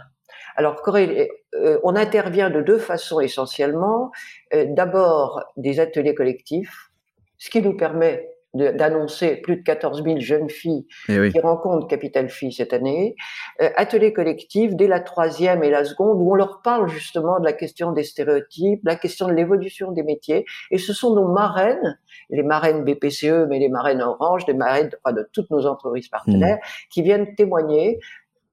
Alors, 0.55 0.81
euh, 0.87 1.79
on 1.83 1.95
intervient 1.95 2.49
de 2.49 2.61
deux 2.61 2.79
façons 2.79 3.19
essentiellement. 3.19 4.11
Euh, 4.53 4.65
d'abord, 4.69 5.43
des 5.57 5.79
ateliers 5.79 6.15
collectifs, 6.15 6.91
ce 7.37 7.49
qui 7.49 7.61
nous 7.61 7.75
permet 7.75 8.29
d'annoncer 8.55 9.35
plus 9.35 9.57
de 9.57 9.63
14 9.63 10.01
000 10.03 10.19
jeunes 10.19 10.49
filles 10.49 10.87
eh 11.09 11.29
qui 11.29 11.39
rencontrent 11.41 11.87
Capital 11.87 12.29
Filles 12.29 12.53
cette 12.53 12.71
année. 12.71 13.15
Euh, 13.61 13.69
ateliers 13.75 14.13
collectifs 14.13 14.75
dès 14.75 14.87
la 14.87 15.01
troisième 15.01 15.61
et 15.63 15.69
la 15.69 15.83
seconde 15.83 16.21
où 16.21 16.31
on 16.31 16.35
leur 16.35 16.61
parle 16.61 16.87
justement 16.87 17.39
de 17.39 17.45
la 17.45 17.51
question 17.51 17.91
des 17.91 18.03
stéréotypes, 18.03 18.79
la 18.85 18.95
question 18.95 19.27
de 19.27 19.33
l'évolution 19.33 19.91
des 19.91 20.03
métiers. 20.03 20.45
Et 20.71 20.77
ce 20.77 20.93
sont 20.93 21.13
nos 21.13 21.27
marraines, 21.27 21.99
les 22.29 22.43
marraines 22.43 22.85
BPCE, 22.85 23.45
mais 23.49 23.59
les 23.59 23.67
marraines 23.67 24.01
Orange, 24.01 24.47
les 24.47 24.53
marraines 24.53 24.89
de 25.05 25.29
toutes 25.33 25.51
nos 25.51 25.65
entreprises 25.65 26.07
partenaires, 26.07 26.57
mmh. 26.57 26.89
qui 26.91 27.01
viennent 27.01 27.35
témoigner 27.35 27.99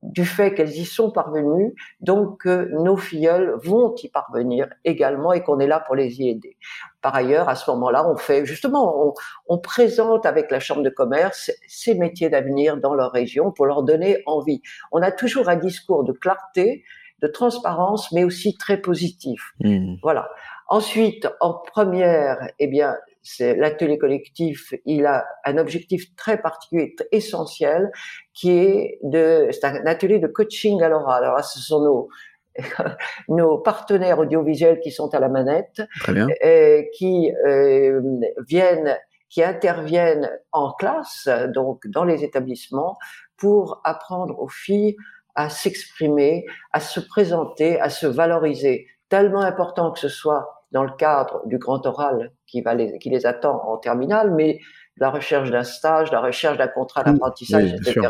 du 0.03 0.25
fait 0.25 0.53
qu'elles 0.55 0.77
y 0.77 0.85
sont 0.85 1.11
parvenues, 1.11 1.75
donc 2.01 2.41
que 2.41 2.69
nos 2.83 2.97
filleuls 2.97 3.55
vont 3.63 3.95
y 4.03 4.09
parvenir 4.09 4.69
également 4.85 5.33
et 5.33 5.43
qu'on 5.43 5.61
est 5.61 5.67
là 5.67 5.81
pour 5.81 5.95
les 5.95 6.21
y 6.21 6.29
aider. 6.29 6.57
Par 7.01 7.15
ailleurs, 7.15 7.49
à 7.49 7.55
ce 7.55 7.71
moment-là, 7.71 8.09
on 8.09 8.17
fait 8.17 8.45
justement, 8.45 9.15
on, 9.49 9.59
présente 9.59 10.27
avec 10.27 10.51
la 10.51 10.59
Chambre 10.59 10.83
de 10.83 10.91
commerce 10.91 11.53
ces 11.69 11.95
métiers 11.95 12.29
d'avenir 12.29 12.77
dans 12.79 12.95
leur 12.95 13.13
région 13.13 13.53
pour 13.53 13.67
leur 13.67 13.85
donner 13.85 14.23
envie. 14.27 14.61
On 14.91 15.03
a 15.03 15.13
toujours 15.13 15.49
un 15.49 15.57
discours 15.57 16.03
de 16.03 16.13
clarté, 16.13 16.85
de 17.21 17.29
transparence, 17.29 18.11
mais 18.11 18.25
aussi 18.25 18.57
très 18.57 18.79
positif. 18.79 19.53
Mmh. 19.61 19.97
Voilà. 20.03 20.29
Ensuite, 20.69 21.29
en 21.41 21.55
première, 21.55 22.39
eh 22.59 22.67
bien, 22.67 22.97
l'atelier 23.39 23.99
collectif, 23.99 24.75
il 24.85 25.07
a 25.07 25.25
un 25.45 25.59
objectif 25.59 26.15
très 26.17 26.41
particulier, 26.41 26.95
essentiel, 27.13 27.91
qui 28.35 28.51
est 28.51 28.99
de, 29.03 29.49
c'est 29.53 29.65
un 29.65 29.87
atelier 29.87 30.19
de 30.19 30.27
coaching 30.27 30.83
à 30.83 30.89
l'oral. 30.89 31.25
Alors 31.25 31.45
ce 31.45 31.61
sont 31.61 31.83
nos, 31.83 32.09
nos 33.29 33.59
partenaires 33.59 34.19
audiovisuels 34.19 34.81
qui 34.81 34.91
sont 34.91 35.15
à 35.15 35.21
la 35.21 35.29
manette, 35.29 35.83
bien. 36.09 36.27
Euh, 36.45 36.83
qui 36.97 37.33
euh, 37.47 38.01
viennent, 38.47 38.97
qui 39.31 39.43
interviennent 39.43 40.31
en 40.53 40.73
classe, 40.73 41.29
donc 41.55 41.87
dans 41.87 42.05
les 42.05 42.25
établissements, 42.25 42.99
pour 43.37 43.81
apprendre 43.85 44.39
aux 44.41 44.49
filles 44.49 44.97
à 45.35 45.49
s'exprimer, 45.49 46.45
à 46.73 46.81
se 46.81 47.01
présenter, 47.01 47.81
à 47.81 47.89
se 47.89 48.07
valoriser. 48.07 48.87
Tellement 49.09 49.41
important 49.41 49.93
que 49.93 49.99
ce 49.99 50.09
soit 50.09 50.62
dans 50.73 50.85
le 50.85 50.93
cadre 50.99 51.43
du 51.47 51.59
grand 51.59 51.87
oral 51.87 52.33
qui, 52.47 52.63
va 52.63 52.75
les, 52.75 52.99
qui 52.99 53.11
les 53.11 53.27
attend 53.27 53.63
en 53.69 53.77
terminale, 53.77 54.33
mais 54.35 54.59
la 54.99 55.11
recherche 55.11 55.51
d'un 55.51 55.63
stage, 55.63 56.13
la 56.13 56.21
recherche 56.21 56.59
d'un 56.59 56.69
contrat 56.69 57.03
d'apprentissage, 57.03 57.73
etc. 57.73 58.01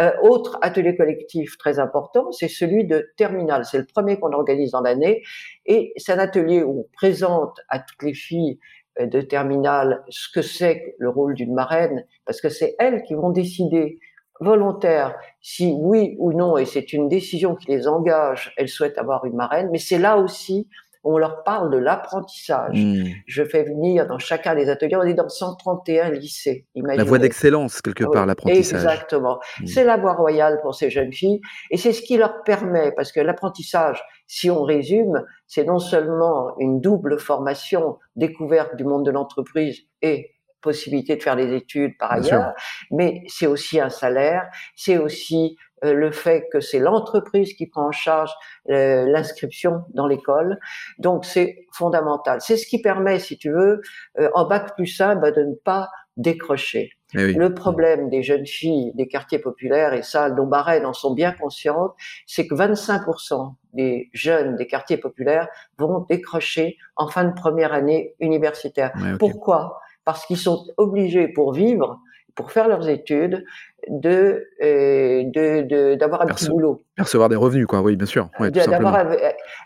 Euh, 0.00 0.12
autre 0.22 0.58
atelier 0.62 0.96
collectif 0.96 1.58
très 1.58 1.78
important, 1.78 2.30
c'est 2.32 2.48
celui 2.48 2.86
de 2.86 3.10
terminale. 3.16 3.64
C'est 3.64 3.78
le 3.78 3.86
premier 3.86 4.18
qu'on 4.18 4.32
organise 4.32 4.70
dans 4.70 4.80
l'année 4.80 5.22
et 5.64 5.92
c'est 5.96 6.12
un 6.12 6.18
atelier 6.18 6.62
où 6.62 6.80
on 6.80 6.86
présente 6.92 7.60
à 7.68 7.80
toutes 7.80 8.02
les 8.02 8.14
filles 8.14 8.58
euh, 9.00 9.06
de 9.06 9.20
terminale 9.20 10.04
ce 10.08 10.28
que 10.32 10.42
c'est 10.42 10.94
le 10.98 11.08
rôle 11.08 11.34
d'une 11.34 11.54
marraine, 11.54 12.04
parce 12.24 12.40
que 12.40 12.48
c'est 12.48 12.76
elles 12.78 13.02
qui 13.02 13.14
vont 13.14 13.30
décider 13.30 13.98
volontaire 14.40 15.14
si 15.40 15.72
oui 15.76 16.14
ou 16.18 16.32
non, 16.32 16.56
et 16.56 16.66
c'est 16.66 16.92
une 16.92 17.08
décision 17.08 17.54
qui 17.54 17.68
les 17.68 17.88
engage, 17.88 18.52
elles 18.56 18.68
souhaitent 18.68 18.98
avoir 18.98 19.24
une 19.24 19.34
marraine, 19.34 19.70
mais 19.72 19.78
c'est 19.78 19.98
là 19.98 20.18
aussi 20.18 20.68
on 21.06 21.18
leur 21.18 21.42
parle 21.44 21.70
de 21.70 21.78
l'apprentissage. 21.78 22.74
Hmm. 22.74 23.04
Je 23.26 23.44
fais 23.44 23.62
venir 23.62 24.06
dans 24.06 24.18
chacun 24.18 24.54
des 24.54 24.68
ateliers, 24.68 24.96
on 24.96 25.02
est 25.02 25.14
dans 25.14 25.28
131 25.28 26.10
lycées. 26.10 26.66
La 26.74 27.04
voie 27.04 27.18
d'excellence, 27.18 27.80
quelque 27.80 28.04
part, 28.04 28.26
l'apprentissage. 28.26 28.82
Exactement. 28.82 29.38
Hmm. 29.60 29.66
C'est 29.66 29.84
la 29.84 29.96
voie 29.96 30.14
royale 30.14 30.60
pour 30.62 30.74
ces 30.74 30.90
jeunes 30.90 31.12
filles, 31.12 31.40
et 31.70 31.76
c'est 31.76 31.92
ce 31.92 32.02
qui 32.02 32.16
leur 32.16 32.42
permet, 32.42 32.92
parce 32.92 33.12
que 33.12 33.20
l'apprentissage, 33.20 34.02
si 34.26 34.50
on 34.50 34.62
résume, 34.62 35.24
c'est 35.46 35.64
non 35.64 35.78
seulement 35.78 36.58
une 36.58 36.80
double 36.80 37.18
formation, 37.18 37.98
découverte 38.16 38.76
du 38.76 38.84
monde 38.84 39.06
de 39.06 39.10
l'entreprise 39.10 39.82
et 40.02 40.35
possibilité 40.66 41.16
de 41.16 41.22
faire 41.22 41.36
des 41.36 41.54
études 41.54 41.96
par 41.96 42.12
ailleurs, 42.12 42.52
mais 42.90 43.22
c'est 43.28 43.46
aussi 43.46 43.80
un 43.80 43.90
salaire, 43.90 44.42
c'est 44.74 44.98
aussi 44.98 45.56
euh, 45.84 45.92
le 45.92 46.10
fait 46.10 46.48
que 46.52 46.60
c'est 46.60 46.78
l'entreprise 46.78 47.52
qui 47.54 47.66
prend 47.66 47.88
en 47.88 47.92
charge 47.92 48.32
euh, 48.70 49.04
l'inscription 49.06 49.84
dans 49.94 50.06
l'école. 50.06 50.58
Donc 50.98 51.24
c'est 51.24 51.66
fondamental. 51.72 52.40
C'est 52.40 52.56
ce 52.56 52.66
qui 52.66 52.80
permet, 52.80 53.18
si 53.18 53.36
tu 53.36 53.50
veux, 53.50 53.82
euh, 54.18 54.30
en 54.34 54.46
bac 54.46 54.74
plus 54.74 55.00
1, 55.00 55.16
bah, 55.16 55.32
de 55.32 55.42
ne 55.42 55.54
pas 55.54 55.88
décrocher. 56.16 56.92
Eh 57.14 57.34
le 57.34 57.54
problème 57.54 58.08
des 58.08 58.22
jeunes 58.22 58.46
filles 58.46 58.90
des 58.94 59.06
quartiers 59.06 59.38
populaires, 59.38 59.92
et 59.92 60.02
ça, 60.02 60.28
marraines 60.28 60.86
en 60.86 60.92
sont 60.92 61.14
bien 61.14 61.32
conscientes, 61.32 61.92
c'est 62.26 62.46
que 62.48 62.54
25% 62.54 63.54
des 63.74 64.10
jeunes 64.12 64.56
des 64.56 64.66
quartiers 64.66 64.96
populaires 64.96 65.46
vont 65.78 66.04
décrocher 66.08 66.76
en 66.96 67.08
fin 67.08 67.24
de 67.24 67.32
première 67.32 67.72
année 67.72 68.14
universitaire. 68.18 68.92
Pourquoi? 69.18 69.78
Parce 70.06 70.24
qu'ils 70.24 70.38
sont 70.38 70.64
obligés 70.78 71.28
pour 71.28 71.52
vivre 71.52 72.00
pour 72.36 72.52
faire 72.52 72.68
leurs 72.68 72.88
études, 72.88 73.44
de 73.88 74.46
euh, 74.62 75.96
d'avoir 75.96 76.22
un 76.22 76.26
petit 76.26 76.48
boulot. 76.48 76.84
Percevoir 76.94 77.28
des 77.28 77.36
revenus, 77.36 77.66
quoi. 77.66 77.80
Oui, 77.80 77.96
bien 77.96 78.06
sûr. 78.06 78.28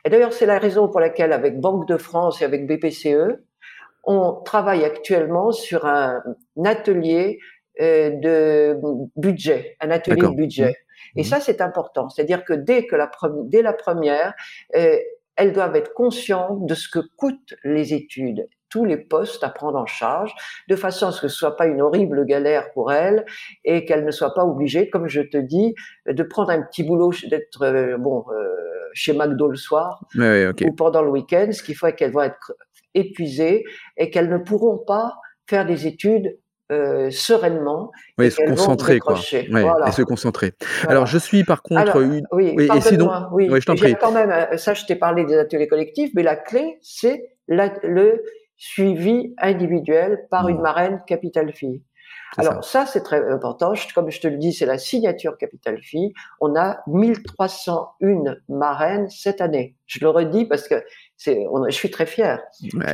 et 0.04 0.10
d'ailleurs, 0.10 0.32
c'est 0.32 0.46
la 0.46 0.58
raison 0.58 0.88
pour 0.88 1.00
laquelle, 1.00 1.32
avec 1.32 1.60
Banque 1.60 1.86
de 1.88 1.96
France 1.96 2.40
et 2.40 2.44
avec 2.44 2.66
BPCE, 2.66 3.42
on 4.04 4.40
travaille 4.44 4.84
actuellement 4.84 5.52
sur 5.52 5.84
un, 5.84 6.22
atelier 6.64 7.38
euh, 7.80 8.10
de 8.10 8.78
budget, 9.16 9.76
un 9.80 9.90
atelier 9.90 10.22
de 10.22 10.34
budget. 10.34 10.70
Mmh. 10.70 11.18
Et 11.18 11.22
mmh. 11.22 11.24
ça, 11.24 11.40
c'est 11.40 11.60
important. 11.60 12.08
C'est-à-dire 12.08 12.44
que 12.44 12.52
dès 12.52 12.86
que 12.86 12.94
la, 12.94 13.10
dès 13.44 13.62
la 13.62 13.72
première, 13.72 14.32
euh, 14.76 14.96
elles 15.36 15.52
doivent 15.52 15.76
être 15.76 15.92
conscientes 15.92 16.66
de 16.66 16.74
ce 16.74 16.88
que 16.88 17.00
coûtent 17.16 17.54
les 17.64 17.94
études 17.94 18.46
tous 18.70 18.84
les 18.84 18.96
postes 18.96 19.44
à 19.44 19.50
prendre 19.50 19.78
en 19.78 19.86
charge, 19.86 20.34
de 20.68 20.76
façon 20.76 21.08
à 21.08 21.12
ce 21.12 21.20
que 21.20 21.28
ce 21.28 21.36
soit 21.36 21.56
pas 21.56 21.66
une 21.66 21.82
horrible 21.82 22.24
galère 22.24 22.72
pour 22.72 22.92
elle 22.92 23.26
et 23.64 23.84
qu'elle 23.84 24.04
ne 24.04 24.10
soit 24.10 24.32
pas 24.32 24.44
obligée, 24.44 24.88
comme 24.88 25.08
je 25.08 25.20
te 25.20 25.36
dis, 25.36 25.74
de 26.06 26.22
prendre 26.22 26.50
un 26.50 26.62
petit 26.62 26.84
boulot, 26.84 27.12
d'être 27.28 27.62
euh, 27.62 27.98
bon 27.98 28.24
euh, 28.30 28.46
chez 28.94 29.12
McDo 29.12 29.48
le 29.48 29.56
soir 29.56 30.00
ou 30.16 30.72
pendant 30.76 31.02
le 31.02 31.10
week-end, 31.10 31.48
ce 31.52 31.62
qui 31.62 31.74
fait 31.74 31.94
qu'elles 31.94 32.12
vont 32.12 32.22
être 32.22 32.54
épuisées 32.94 33.64
et 33.96 34.10
qu'elles 34.10 34.30
ne 34.30 34.38
pourront 34.38 34.78
pas 34.78 35.16
faire 35.46 35.66
des 35.66 35.86
études 35.86 36.38
euh, 36.72 37.10
sereinement. 37.10 37.90
Oui, 38.16 38.26
et 38.26 38.30
se 38.30 38.42
concentrer, 38.42 39.00
quoi. 39.00 39.18
Et 39.18 39.92
se 39.92 40.02
concentrer. 40.02 40.52
Alors, 40.86 41.06
je 41.06 41.18
suis 41.18 41.42
par 41.42 41.62
contre. 41.62 42.00
Oui, 42.32 42.54
et 42.56 42.80
sinon, 42.80 43.10
oui, 43.32 43.48
je 43.52 43.66
t'en 43.66 43.74
prie. 43.74 43.96
Quand 44.00 44.12
même, 44.12 44.56
ça, 44.56 44.74
je 44.74 44.84
t'ai 44.86 44.94
parlé 44.94 45.24
des 45.24 45.36
ateliers 45.36 45.66
collectifs, 45.66 46.12
mais 46.14 46.22
la 46.22 46.36
clé, 46.36 46.78
c'est 46.80 47.30
le 47.48 48.22
suivi 48.60 49.34
individuel 49.38 50.26
par 50.30 50.48
une 50.48 50.58
mmh. 50.58 50.62
marraine 50.62 51.02
Capital 51.06 51.50
Fille. 51.50 51.82
Alors 52.36 52.62
ça, 52.62 52.86
c'est 52.86 53.02
très 53.02 53.26
important. 53.28 53.72
Comme 53.94 54.10
je 54.10 54.20
te 54.20 54.28
le 54.28 54.36
dis, 54.36 54.52
c'est 54.52 54.66
la 54.66 54.78
signature 54.78 55.36
Capital 55.38 55.80
Fille. 55.82 56.12
On 56.40 56.54
a 56.54 56.80
1301 56.86 58.36
marraines 58.48 59.08
cette 59.08 59.40
année. 59.40 59.74
Je 59.86 59.98
le 60.00 60.10
redis 60.10 60.44
parce 60.44 60.68
que 60.68 60.76
c'est, 61.16 61.44
je 61.68 61.74
suis 61.74 61.90
très 61.90 62.06
fière. 62.06 62.40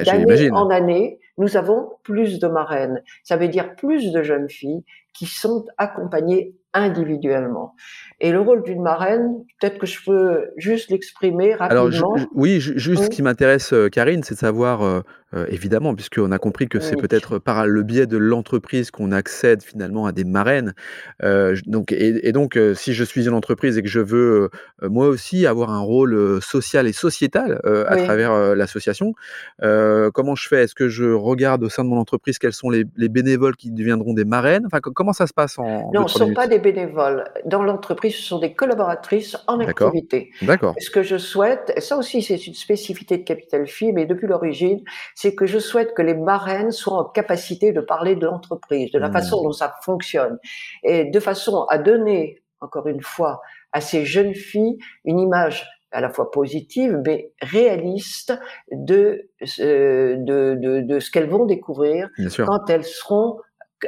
D'année 0.04 0.50
en 0.52 0.70
année, 0.70 1.18
nous 1.36 1.56
avons 1.56 1.90
plus 2.04 2.38
de 2.38 2.46
marraines. 2.46 3.02
Ça 3.24 3.36
veut 3.36 3.48
dire 3.48 3.74
plus 3.74 4.12
de 4.12 4.22
jeunes 4.22 4.48
filles 4.48 4.84
qui 5.12 5.26
sont 5.26 5.66
accompagnées 5.78 6.54
individuellement. 6.76 7.74
Et 8.20 8.30
le 8.30 8.40
rôle 8.40 8.62
d'une 8.62 8.82
marraine, 8.82 9.44
peut-être 9.60 9.78
que 9.78 9.86
je 9.86 10.04
peux 10.04 10.50
juste 10.56 10.90
l'exprimer 10.90 11.54
rapidement. 11.54 12.14
Alors, 12.14 12.28
oui, 12.34 12.60
juste 12.60 13.04
ce 13.04 13.08
qui 13.08 13.22
m'intéresse, 13.22 13.72
euh, 13.72 13.88
Karine, 13.88 14.22
c'est 14.22 14.34
de 14.34 14.38
savoir, 14.38 14.82
euh, 14.82 15.00
euh, 15.36 15.46
évidemment, 15.50 15.94
puisqu'on 15.94 16.32
a 16.32 16.38
compris 16.38 16.68
que 16.68 16.80
c'est 16.80 16.96
peut-être 16.96 17.38
par 17.38 17.66
le 17.66 17.82
biais 17.82 18.06
de 18.06 18.16
l'entreprise 18.16 18.90
qu'on 18.90 19.12
accède 19.12 19.62
finalement 19.62 20.06
à 20.06 20.12
des 20.12 20.24
marraines. 20.24 20.74
Euh, 21.22 21.56
donc, 21.66 21.92
et, 21.92 22.32
donc, 22.32 22.56
euh, 22.56 22.74
si 22.74 22.94
je 22.94 23.04
suis 23.04 23.26
une 23.26 23.34
entreprise 23.34 23.76
et 23.76 23.82
que 23.82 23.88
je 23.88 24.00
veux 24.00 24.50
moi 24.82 25.06
aussi 25.08 25.46
avoir 25.46 25.70
un 25.70 25.80
rôle 25.80 26.40
social 26.42 26.86
et 26.86 26.92
sociétal 26.92 27.60
à 27.64 27.96
travers 27.96 28.54
l'association, 28.54 29.14
comment 29.60 30.34
je 30.34 30.48
fais? 30.48 30.64
Est-ce 30.64 30.74
que 30.74 30.88
je 30.88 31.04
regarde 31.04 31.62
au 31.62 31.68
sein 31.68 31.84
de 31.84 31.88
mon 31.88 31.98
entreprise 31.98 32.38
quels 32.38 32.52
sont 32.52 32.70
les, 32.70 32.84
bénévoles 33.08 33.56
qui 33.56 33.70
deviendront 33.70 34.14
des 34.14 34.24
marraines? 34.24 34.64
Enfin, 34.66 34.80
comment 34.80 35.12
ça 35.12 35.26
se 35.26 35.32
passe 35.32 35.58
en 35.58 35.90
Non, 35.92 36.08
ce 36.08 36.18
ne 36.18 36.28
sont 36.28 36.34
pas 36.34 36.46
des 36.46 36.58
bénévoles. 36.58 37.24
Dans 37.44 37.62
l'entreprise, 37.62 38.14
ce 38.14 38.22
sont 38.22 38.38
des 38.38 38.54
collaboratrices 38.54 39.36
en 39.46 39.60
activité. 39.60 40.30
D'accord. 40.42 40.74
Ce 40.78 40.90
que 40.90 41.02
je 41.02 41.18
souhaite, 41.18 41.72
ça 41.78 41.96
aussi 41.96 42.22
c'est 42.22 42.46
une 42.46 42.54
spécificité 42.54 43.18
de 43.18 43.24
Capital 43.24 43.66
Phi, 43.66 43.92
mais 43.92 44.06
depuis 44.06 44.26
l'origine, 44.26 44.80
c'est 45.14 45.25
que 45.34 45.46
je 45.46 45.58
souhaite 45.58 45.94
que 45.94 46.02
les 46.02 46.14
marraines 46.14 46.70
soient 46.70 46.98
en 46.98 47.04
capacité 47.04 47.72
de 47.72 47.80
parler 47.80 48.16
de 48.16 48.26
l'entreprise, 48.26 48.90
de 48.92 48.98
la 48.98 49.08
mmh. 49.08 49.12
façon 49.12 49.42
dont 49.42 49.52
ça 49.52 49.74
fonctionne, 49.82 50.38
et 50.82 51.04
de 51.04 51.20
façon 51.20 51.64
à 51.68 51.78
donner, 51.78 52.42
encore 52.60 52.86
une 52.86 53.02
fois, 53.02 53.40
à 53.72 53.80
ces 53.80 54.04
jeunes 54.04 54.34
filles 54.34 54.78
une 55.04 55.18
image 55.18 55.66
à 55.92 56.00
la 56.00 56.10
fois 56.10 56.30
positive 56.30 57.00
mais 57.04 57.32
réaliste 57.40 58.34
de, 58.70 59.30
euh, 59.60 60.16
de, 60.18 60.56
de, 60.60 60.80
de 60.80 61.00
ce 61.00 61.10
qu'elles 61.10 61.28
vont 61.28 61.46
découvrir 61.46 62.10
quand 62.44 62.68
elles 62.68 62.84
seront 62.84 63.38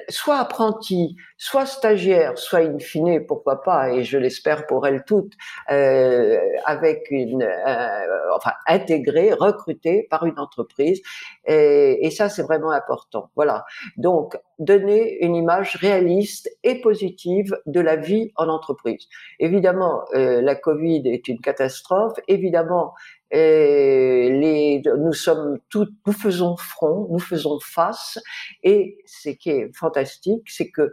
soit 0.09 0.39
apprenti, 0.39 1.17
soit 1.37 1.67
stagiaire, 1.67 2.37
soit 2.39 2.61
in 2.61 2.79
fine, 2.79 3.25
pourquoi 3.27 3.63
pas, 3.63 3.93
et 3.93 4.05
je 4.05 4.19
l'espère 4.19 4.67
pour 4.67 4.87
elles 4.87 5.05
toutes, 5.07 5.33
euh, 5.71 6.39
avec 6.65 7.07
une, 7.11 7.43
euh, 7.43 8.37
enfin 8.37 8.53
intégrée, 8.67 9.33
recrutée 9.33 10.07
par 10.11 10.27
une 10.27 10.39
entreprise, 10.39 11.01
et, 11.47 12.07
et 12.07 12.11
ça 12.11 12.29
c'est 12.29 12.43
vraiment 12.43 12.71
important. 12.71 13.31
Voilà. 13.37 13.65
Donc 13.97 14.37
donner 14.59 15.25
une 15.25 15.37
image 15.37 15.77
réaliste 15.77 16.51
et 16.65 16.81
positive 16.81 17.57
de 17.67 17.81
la 17.81 17.97
vie 17.97 18.33
en 18.37 18.49
entreprise. 18.49 19.07
Évidemment, 19.39 20.05
euh, 20.15 20.41
la 20.43 20.55
Covid 20.55 21.03
est 21.07 21.29
une 21.29 21.41
catastrophe. 21.41 22.19
Évidemment, 22.27 22.93
et 23.31 24.31
les, 24.31 24.83
nous 24.99 25.13
sommes 25.13 25.59
tous, 25.69 25.89
nous 26.07 26.13
faisons 26.13 26.57
front, 26.57 27.09
nous 27.11 27.19
faisons 27.19 27.59
face, 27.61 28.19
et 28.63 28.99
ce 29.07 29.31
qui 29.31 29.51
est 29.51 29.71
fantastique, 29.77 30.43
c'est 30.47 30.71
que 30.71 30.93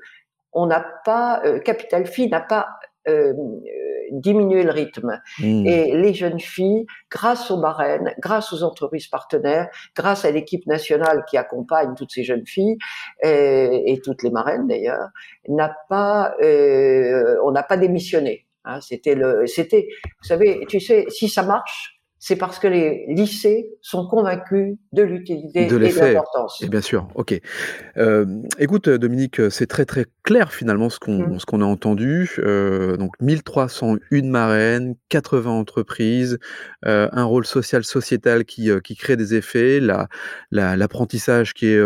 on 0.51 0.67
n'a 0.67 0.85
pas, 1.03 1.41
euh, 1.45 1.59
Capital 1.59 2.07
Phi 2.07 2.29
n'a 2.29 2.39
pas 2.39 2.67
euh, 3.07 3.33
diminué 4.11 4.63
le 4.63 4.71
rythme. 4.71 5.21
Hmm. 5.39 5.65
Et 5.65 5.95
les 5.95 6.13
jeunes 6.13 6.39
filles, 6.39 6.85
grâce 7.11 7.51
aux 7.51 7.57
marraines, 7.57 8.13
grâce 8.19 8.53
aux 8.53 8.63
entreprises 8.63 9.07
partenaires, 9.07 9.67
grâce 9.95 10.25
à 10.25 10.31
l'équipe 10.31 10.65
nationale 10.65 11.23
qui 11.29 11.37
accompagne 11.37 11.93
toutes 11.95 12.11
ces 12.11 12.23
jeunes 12.23 12.45
filles 12.45 12.77
et, 13.21 13.91
et 13.91 14.01
toutes 14.01 14.23
les 14.23 14.31
marraines 14.31 14.67
d'ailleurs, 14.67 15.09
n'a 15.47 15.75
pas, 15.89 16.35
euh, 16.41 17.35
on 17.43 17.51
n'a 17.51 17.63
pas 17.63 17.77
démissionné. 17.77 18.45
Hein, 18.63 18.81
c'était 18.81 19.13
le, 19.15 19.45
c'était, 19.45 19.87
vous 20.03 20.27
savez, 20.27 20.65
tu 20.67 20.79
sais, 20.79 21.05
si 21.09 21.29
ça 21.29 21.43
marche, 21.43 21.94
c'est 22.19 22.36
parce 22.36 22.60
que 22.60 22.67
les 22.67 23.05
lycées 23.10 23.69
sont 23.81 24.07
convaincus 24.07 24.77
de 24.93 25.03
l'utilité 25.03 25.65
et 25.65 25.67
de 25.67 25.77
l'importance. 25.77 26.62
Et 26.62 26.69
bien 26.69 26.81
sûr, 26.81 27.07
ok. 27.15 27.39
Euh, 27.98 28.25
écoute, 28.57 28.89
Dominique, 28.89 29.41
c'est 29.51 29.67
très 29.67 29.86
très 29.86 30.05
clair 30.24 30.51
finalement 30.51 30.89
ce 30.89 31.00
qu'on 31.00 31.19
mmh. 31.19 31.39
ce 31.39 31.45
qu'on 31.45 31.62
a 31.62 31.65
entendu. 31.65 32.36
Euh, 32.39 32.98
donc 32.98 33.12
1301 33.22 34.24
marraines, 34.24 34.95
80 35.10 35.50
entreprises, 35.51 36.39
euh, 36.86 37.07
un 37.12 37.24
rôle 37.24 37.45
social 37.45 37.84
sociétal 37.84 38.45
qui 38.45 38.72
euh, 38.72 38.79
qui 38.79 38.95
crée 38.95 39.17
des 39.17 39.36
effets, 39.36 39.79
la 39.79 40.07
l'apprentissage 40.51 41.53
qui 41.53 41.67
est 41.67 41.79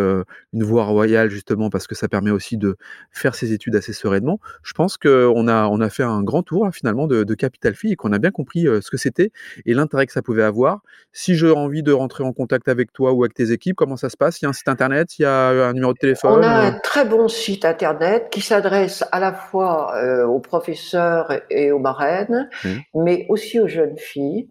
une 0.53 0.63
voie 0.63 0.85
royale 0.85 1.29
justement 1.29 1.69
parce 1.69 1.87
que 1.87 1.95
ça 1.95 2.07
permet 2.07 2.31
aussi 2.31 2.57
de 2.57 2.77
faire 3.11 3.35
ses 3.35 3.51
études 3.51 3.75
assez 3.75 3.93
sereinement. 3.93 4.39
Je 4.63 4.73
pense 4.73 4.97
qu'on 4.97 5.47
a 5.47 5.67
on 5.67 5.81
a 5.81 5.89
fait 5.89 6.03
un 6.03 6.23
grand 6.23 6.43
tour 6.43 6.69
finalement 6.71 7.07
de, 7.07 7.23
de 7.23 7.33
Capital 7.33 7.75
Phi 7.75 7.91
et 7.91 7.95
qu'on 7.95 8.13
a 8.13 8.19
bien 8.19 8.31
compris 8.31 8.61
ce 8.63 8.89
que 8.89 8.97
c'était 8.97 9.31
et 9.65 9.73
l'intérêt 9.73 10.05
que 10.05 10.13
ça 10.13 10.18
pouvait 10.21 10.43
avoir. 10.43 10.79
Si 11.11 11.35
j'ai 11.35 11.51
envie 11.51 11.83
de 11.83 11.91
rentrer 11.91 12.23
en 12.23 12.33
contact 12.33 12.67
avec 12.67 12.93
toi 12.93 13.13
ou 13.13 13.23
avec 13.23 13.33
tes 13.33 13.51
équipes, 13.51 13.75
comment 13.75 13.97
ça 13.97 14.09
se 14.09 14.17
passe? 14.17 14.41
Il 14.41 14.45
y 14.45 14.47
a 14.47 14.49
un 14.49 14.53
site 14.53 14.67
internet, 14.67 15.17
il 15.17 15.23
y 15.23 15.25
a 15.25 15.49
un 15.49 15.73
numéro 15.73 15.93
de 15.93 15.97
téléphone 15.97 16.39
On 16.39 16.43
a 16.43 16.49
un 16.49 16.71
très 16.71 17.05
bon 17.05 17.27
site 17.27 17.65
internet 17.65 18.27
qui 18.31 18.41
s'adresse 18.41 19.03
à 19.11 19.19
la 19.19 19.33
fois 19.33 19.95
euh, 19.95 20.25
aux 20.25 20.39
professeurs 20.39 21.31
et 21.49 21.71
aux 21.71 21.79
marraines, 21.79 22.49
mmh. 22.63 22.69
mais 22.95 23.25
aussi 23.29 23.59
aux 23.59 23.67
jeunes 23.67 23.97
filles. 23.97 24.49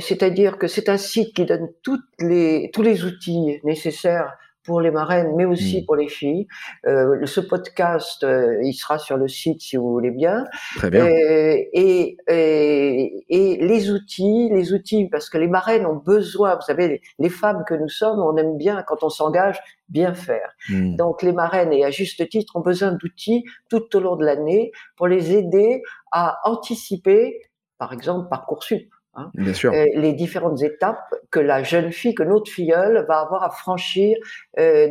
C'est-à-dire 0.00 0.58
que 0.58 0.66
c'est 0.66 0.88
un 0.88 0.96
site 0.96 1.34
qui 1.34 1.44
donne 1.44 1.68
toutes 1.82 2.00
les, 2.18 2.70
tous 2.72 2.82
les 2.82 3.04
outils 3.04 3.60
nécessaires 3.64 4.36
pour 4.70 4.80
les 4.80 4.92
marraines, 4.92 5.34
mais 5.34 5.44
aussi 5.44 5.82
mmh. 5.82 5.84
pour 5.84 5.96
les 5.96 6.06
filles. 6.06 6.46
Euh, 6.86 7.26
ce 7.26 7.40
podcast, 7.40 8.22
euh, 8.22 8.56
il 8.62 8.72
sera 8.72 9.00
sur 9.00 9.16
le 9.16 9.26
site 9.26 9.60
si 9.60 9.76
vous 9.76 9.90
voulez 9.90 10.12
bien. 10.12 10.44
Très 10.76 10.90
bien. 10.90 11.06
Euh, 11.06 11.56
et, 11.72 12.16
et, 12.28 13.24
et, 13.28 13.56
les 13.56 13.90
outils, 13.90 14.48
les 14.52 14.72
outils, 14.72 15.08
parce 15.08 15.28
que 15.28 15.38
les 15.38 15.48
marraines 15.48 15.86
ont 15.86 15.96
besoin, 15.96 16.54
vous 16.54 16.60
savez, 16.60 17.02
les, 17.18 17.28
femmes 17.28 17.64
que 17.66 17.74
nous 17.74 17.88
sommes, 17.88 18.20
on 18.20 18.36
aime 18.36 18.56
bien 18.56 18.84
quand 18.86 19.02
on 19.02 19.08
s'engage 19.08 19.58
bien 19.88 20.14
faire. 20.14 20.52
Mmh. 20.68 20.94
Donc 20.94 21.22
les 21.22 21.32
marraines, 21.32 21.72
et 21.72 21.84
à 21.84 21.90
juste 21.90 22.28
titre, 22.28 22.54
ont 22.54 22.60
besoin 22.60 22.92
d'outils 22.92 23.42
tout 23.70 23.96
au 23.96 23.98
long 23.98 24.14
de 24.14 24.24
l'année 24.24 24.70
pour 24.96 25.08
les 25.08 25.34
aider 25.34 25.82
à 26.12 26.38
anticiper, 26.44 27.40
par 27.76 27.92
exemple, 27.92 28.28
Parcoursup. 28.30 28.88
Hein, 29.14 29.30
Bien 29.34 29.54
sûr. 29.54 29.72
Euh, 29.72 29.84
les 29.94 30.12
différentes 30.12 30.62
étapes 30.62 31.14
que 31.30 31.40
la 31.40 31.62
jeune 31.62 31.92
fille, 31.92 32.14
que 32.14 32.22
notre 32.22 32.50
filleule 32.50 33.04
va 33.08 33.20
avoir 33.20 33.42
à 33.42 33.50
franchir 33.50 34.16
euh, 34.58 34.88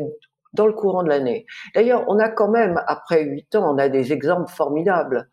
dans 0.54 0.66
le 0.66 0.74
courant 0.74 1.04
de 1.04 1.10
l'année. 1.10 1.46
D'ailleurs, 1.76 2.04
on 2.08 2.18
a 2.20 2.30
quand 2.30 2.50
même, 2.50 2.82
après 2.88 3.24
huit 3.24 3.56
ans, 3.56 3.74
on 3.74 3.78
a 3.78 3.88
des 3.88 4.12
exemples 4.12 4.52
formidables. 4.52 5.30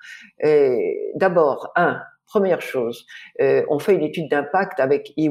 D'abord, 1.15 1.73
un, 1.75 2.01
première 2.27 2.61
chose, 2.61 3.07
euh, 3.41 3.65
on 3.71 3.79
fait 3.79 3.95
une 3.95 4.03
étude 4.03 4.29
d'impact 4.29 4.81
avec 4.81 5.13
EY 5.17 5.31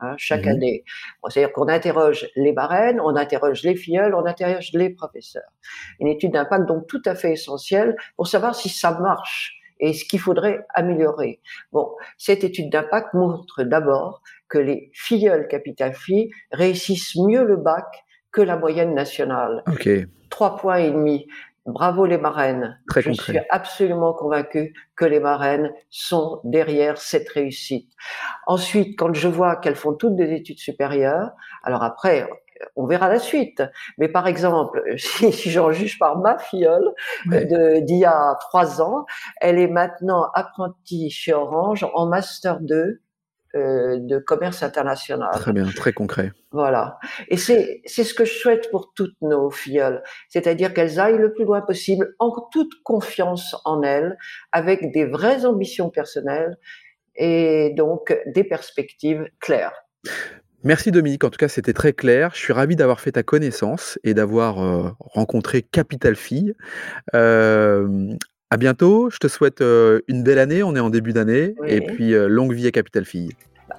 hein, 0.00 0.14
chaque 0.16 0.44
mhm. 0.44 0.52
année. 0.52 0.84
C'est-à-dire 1.28 1.52
qu'on 1.52 1.68
interroge 1.68 2.28
les 2.36 2.52
marraines, 2.52 3.00
on 3.00 3.16
interroge 3.16 3.62
les 3.62 3.76
filleuls, 3.76 4.14
on 4.14 4.24
interroge 4.24 4.70
les 4.72 4.90
professeurs. 4.90 5.50
Une 5.98 6.08
étude 6.08 6.32
d'impact 6.32 6.66
donc 6.66 6.86
tout 6.86 7.02
à 7.04 7.14
fait 7.14 7.32
essentielle 7.32 7.96
pour 8.16 8.26
savoir 8.26 8.54
si 8.54 8.68
ça 8.68 8.98
marche 8.98 9.59
et 9.80 9.92
ce 9.92 10.04
qu'il 10.04 10.20
faudrait 10.20 10.66
améliorer. 10.74 11.40
Bon, 11.72 11.88
cette 12.18 12.44
étude 12.44 12.70
d'impact 12.70 13.14
montre 13.14 13.64
d'abord 13.64 14.22
que 14.48 14.58
les 14.58 14.90
filleuls 14.94 15.48
capital 15.48 15.94
filles 15.94 16.30
réussissent 16.52 17.16
mieux 17.16 17.44
le 17.44 17.56
bac 17.56 18.04
que 18.32 18.40
la 18.40 18.56
moyenne 18.56 18.94
nationale. 18.94 19.62
Ok. 19.66 19.88
Trois 20.28 20.56
points 20.56 20.76
et 20.76 20.90
demi. 20.90 21.26
Bravo 21.66 22.06
les 22.06 22.18
marraines. 22.18 22.80
Très 22.88 23.02
Je 23.02 23.12
suis 23.12 23.38
absolument 23.50 24.14
convaincu 24.14 24.72
que 24.96 25.04
les 25.04 25.20
marraines 25.20 25.70
sont 25.90 26.40
derrière 26.44 26.98
cette 26.98 27.28
réussite. 27.28 27.90
Ensuite, 28.46 28.98
quand 28.98 29.12
je 29.14 29.28
vois 29.28 29.56
qu'elles 29.56 29.76
font 29.76 29.92
toutes 29.92 30.16
des 30.16 30.32
études 30.32 30.58
supérieures, 30.58 31.30
alors 31.62 31.82
après, 31.82 32.28
on 32.76 32.86
verra 32.86 33.08
la 33.08 33.18
suite. 33.18 33.62
Mais 33.98 34.08
par 34.08 34.26
exemple, 34.26 34.82
si, 34.96 35.50
j'en 35.50 35.70
juge 35.72 35.98
par 35.98 36.18
ma 36.18 36.38
filleule 36.38 36.92
d'il 37.26 37.98
y 37.98 38.04
a 38.04 38.36
trois 38.40 38.80
ans, 38.82 39.06
elle 39.40 39.58
est 39.58 39.68
maintenant 39.68 40.30
apprentie 40.34 41.10
chez 41.10 41.32
Orange 41.32 41.86
en 41.94 42.06
master 42.06 42.60
2 42.60 43.00
euh, 43.56 43.98
de 43.98 44.18
commerce 44.18 44.62
international. 44.62 45.30
Très 45.32 45.52
bien, 45.52 45.64
très 45.64 45.92
concret. 45.92 46.30
Voilà. 46.52 47.00
Et 47.26 47.36
c'est 47.36 47.82
c'est 47.84 48.04
ce 48.04 48.14
que 48.14 48.24
je 48.24 48.32
souhaite 48.32 48.70
pour 48.70 48.92
toutes 48.94 49.20
nos 49.22 49.50
filleules, 49.50 50.04
c'est-à-dire 50.28 50.72
qu'elles 50.72 51.00
aillent 51.00 51.18
le 51.18 51.32
plus 51.32 51.44
loin 51.44 51.60
possible 51.60 52.14
en 52.20 52.30
toute 52.52 52.80
confiance 52.84 53.56
en 53.64 53.82
elles, 53.82 54.16
avec 54.52 54.92
des 54.92 55.04
vraies 55.04 55.46
ambitions 55.46 55.90
personnelles 55.90 56.58
et 57.16 57.74
donc 57.76 58.16
des 58.26 58.44
perspectives 58.44 59.28
claires. 59.40 59.74
Merci 60.62 60.90
Dominique, 60.90 61.24
en 61.24 61.30
tout 61.30 61.38
cas 61.38 61.48
c'était 61.48 61.72
très 61.72 61.92
clair. 61.92 62.32
Je 62.34 62.40
suis 62.40 62.52
ravi 62.52 62.76
d'avoir 62.76 63.00
fait 63.00 63.12
ta 63.12 63.22
connaissance 63.22 63.98
et 64.04 64.12
d'avoir 64.12 64.62
euh, 64.62 64.90
rencontré 65.00 65.62
Capital 65.62 66.16
Fille. 66.16 66.54
Euh, 67.14 68.12
à 68.50 68.56
bientôt, 68.58 69.08
je 69.10 69.18
te 69.18 69.28
souhaite 69.28 69.62
euh, 69.62 70.00
une 70.06 70.22
belle 70.22 70.38
année, 70.38 70.62
on 70.62 70.76
est 70.76 70.80
en 70.80 70.90
début 70.90 71.12
d'année, 71.12 71.54
et 71.66 71.80
puis 71.80 72.12
longue 72.12 72.52
vie 72.52 72.66
à 72.66 72.72
Capital 72.72 73.04
Fille. 73.04 73.30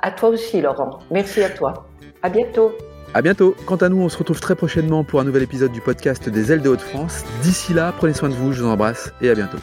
À 0.01 0.11
toi 0.11 0.29
aussi 0.29 0.61
Laurent, 0.61 0.99
merci 1.11 1.43
à 1.43 1.49
toi. 1.49 1.87
À 2.23 2.29
bientôt. 2.29 2.71
À 3.13 3.21
bientôt. 3.21 3.55
Quant 3.65 3.75
à 3.75 3.89
nous, 3.89 4.01
on 4.01 4.09
se 4.09 4.17
retrouve 4.17 4.39
très 4.39 4.55
prochainement 4.55 5.03
pour 5.03 5.19
un 5.19 5.25
nouvel 5.25 5.43
épisode 5.43 5.71
du 5.71 5.81
podcast 5.81 6.29
des 6.29 6.51
ailes 6.51 6.61
de 6.61 6.69
Haute-France. 6.69 7.25
D'ici 7.43 7.73
là, 7.73 7.93
prenez 7.95 8.13
soin 8.13 8.29
de 8.29 8.33
vous, 8.33 8.53
je 8.53 8.63
vous 8.63 8.69
embrasse 8.69 9.11
et 9.21 9.29
à 9.29 9.35
bientôt. 9.35 9.57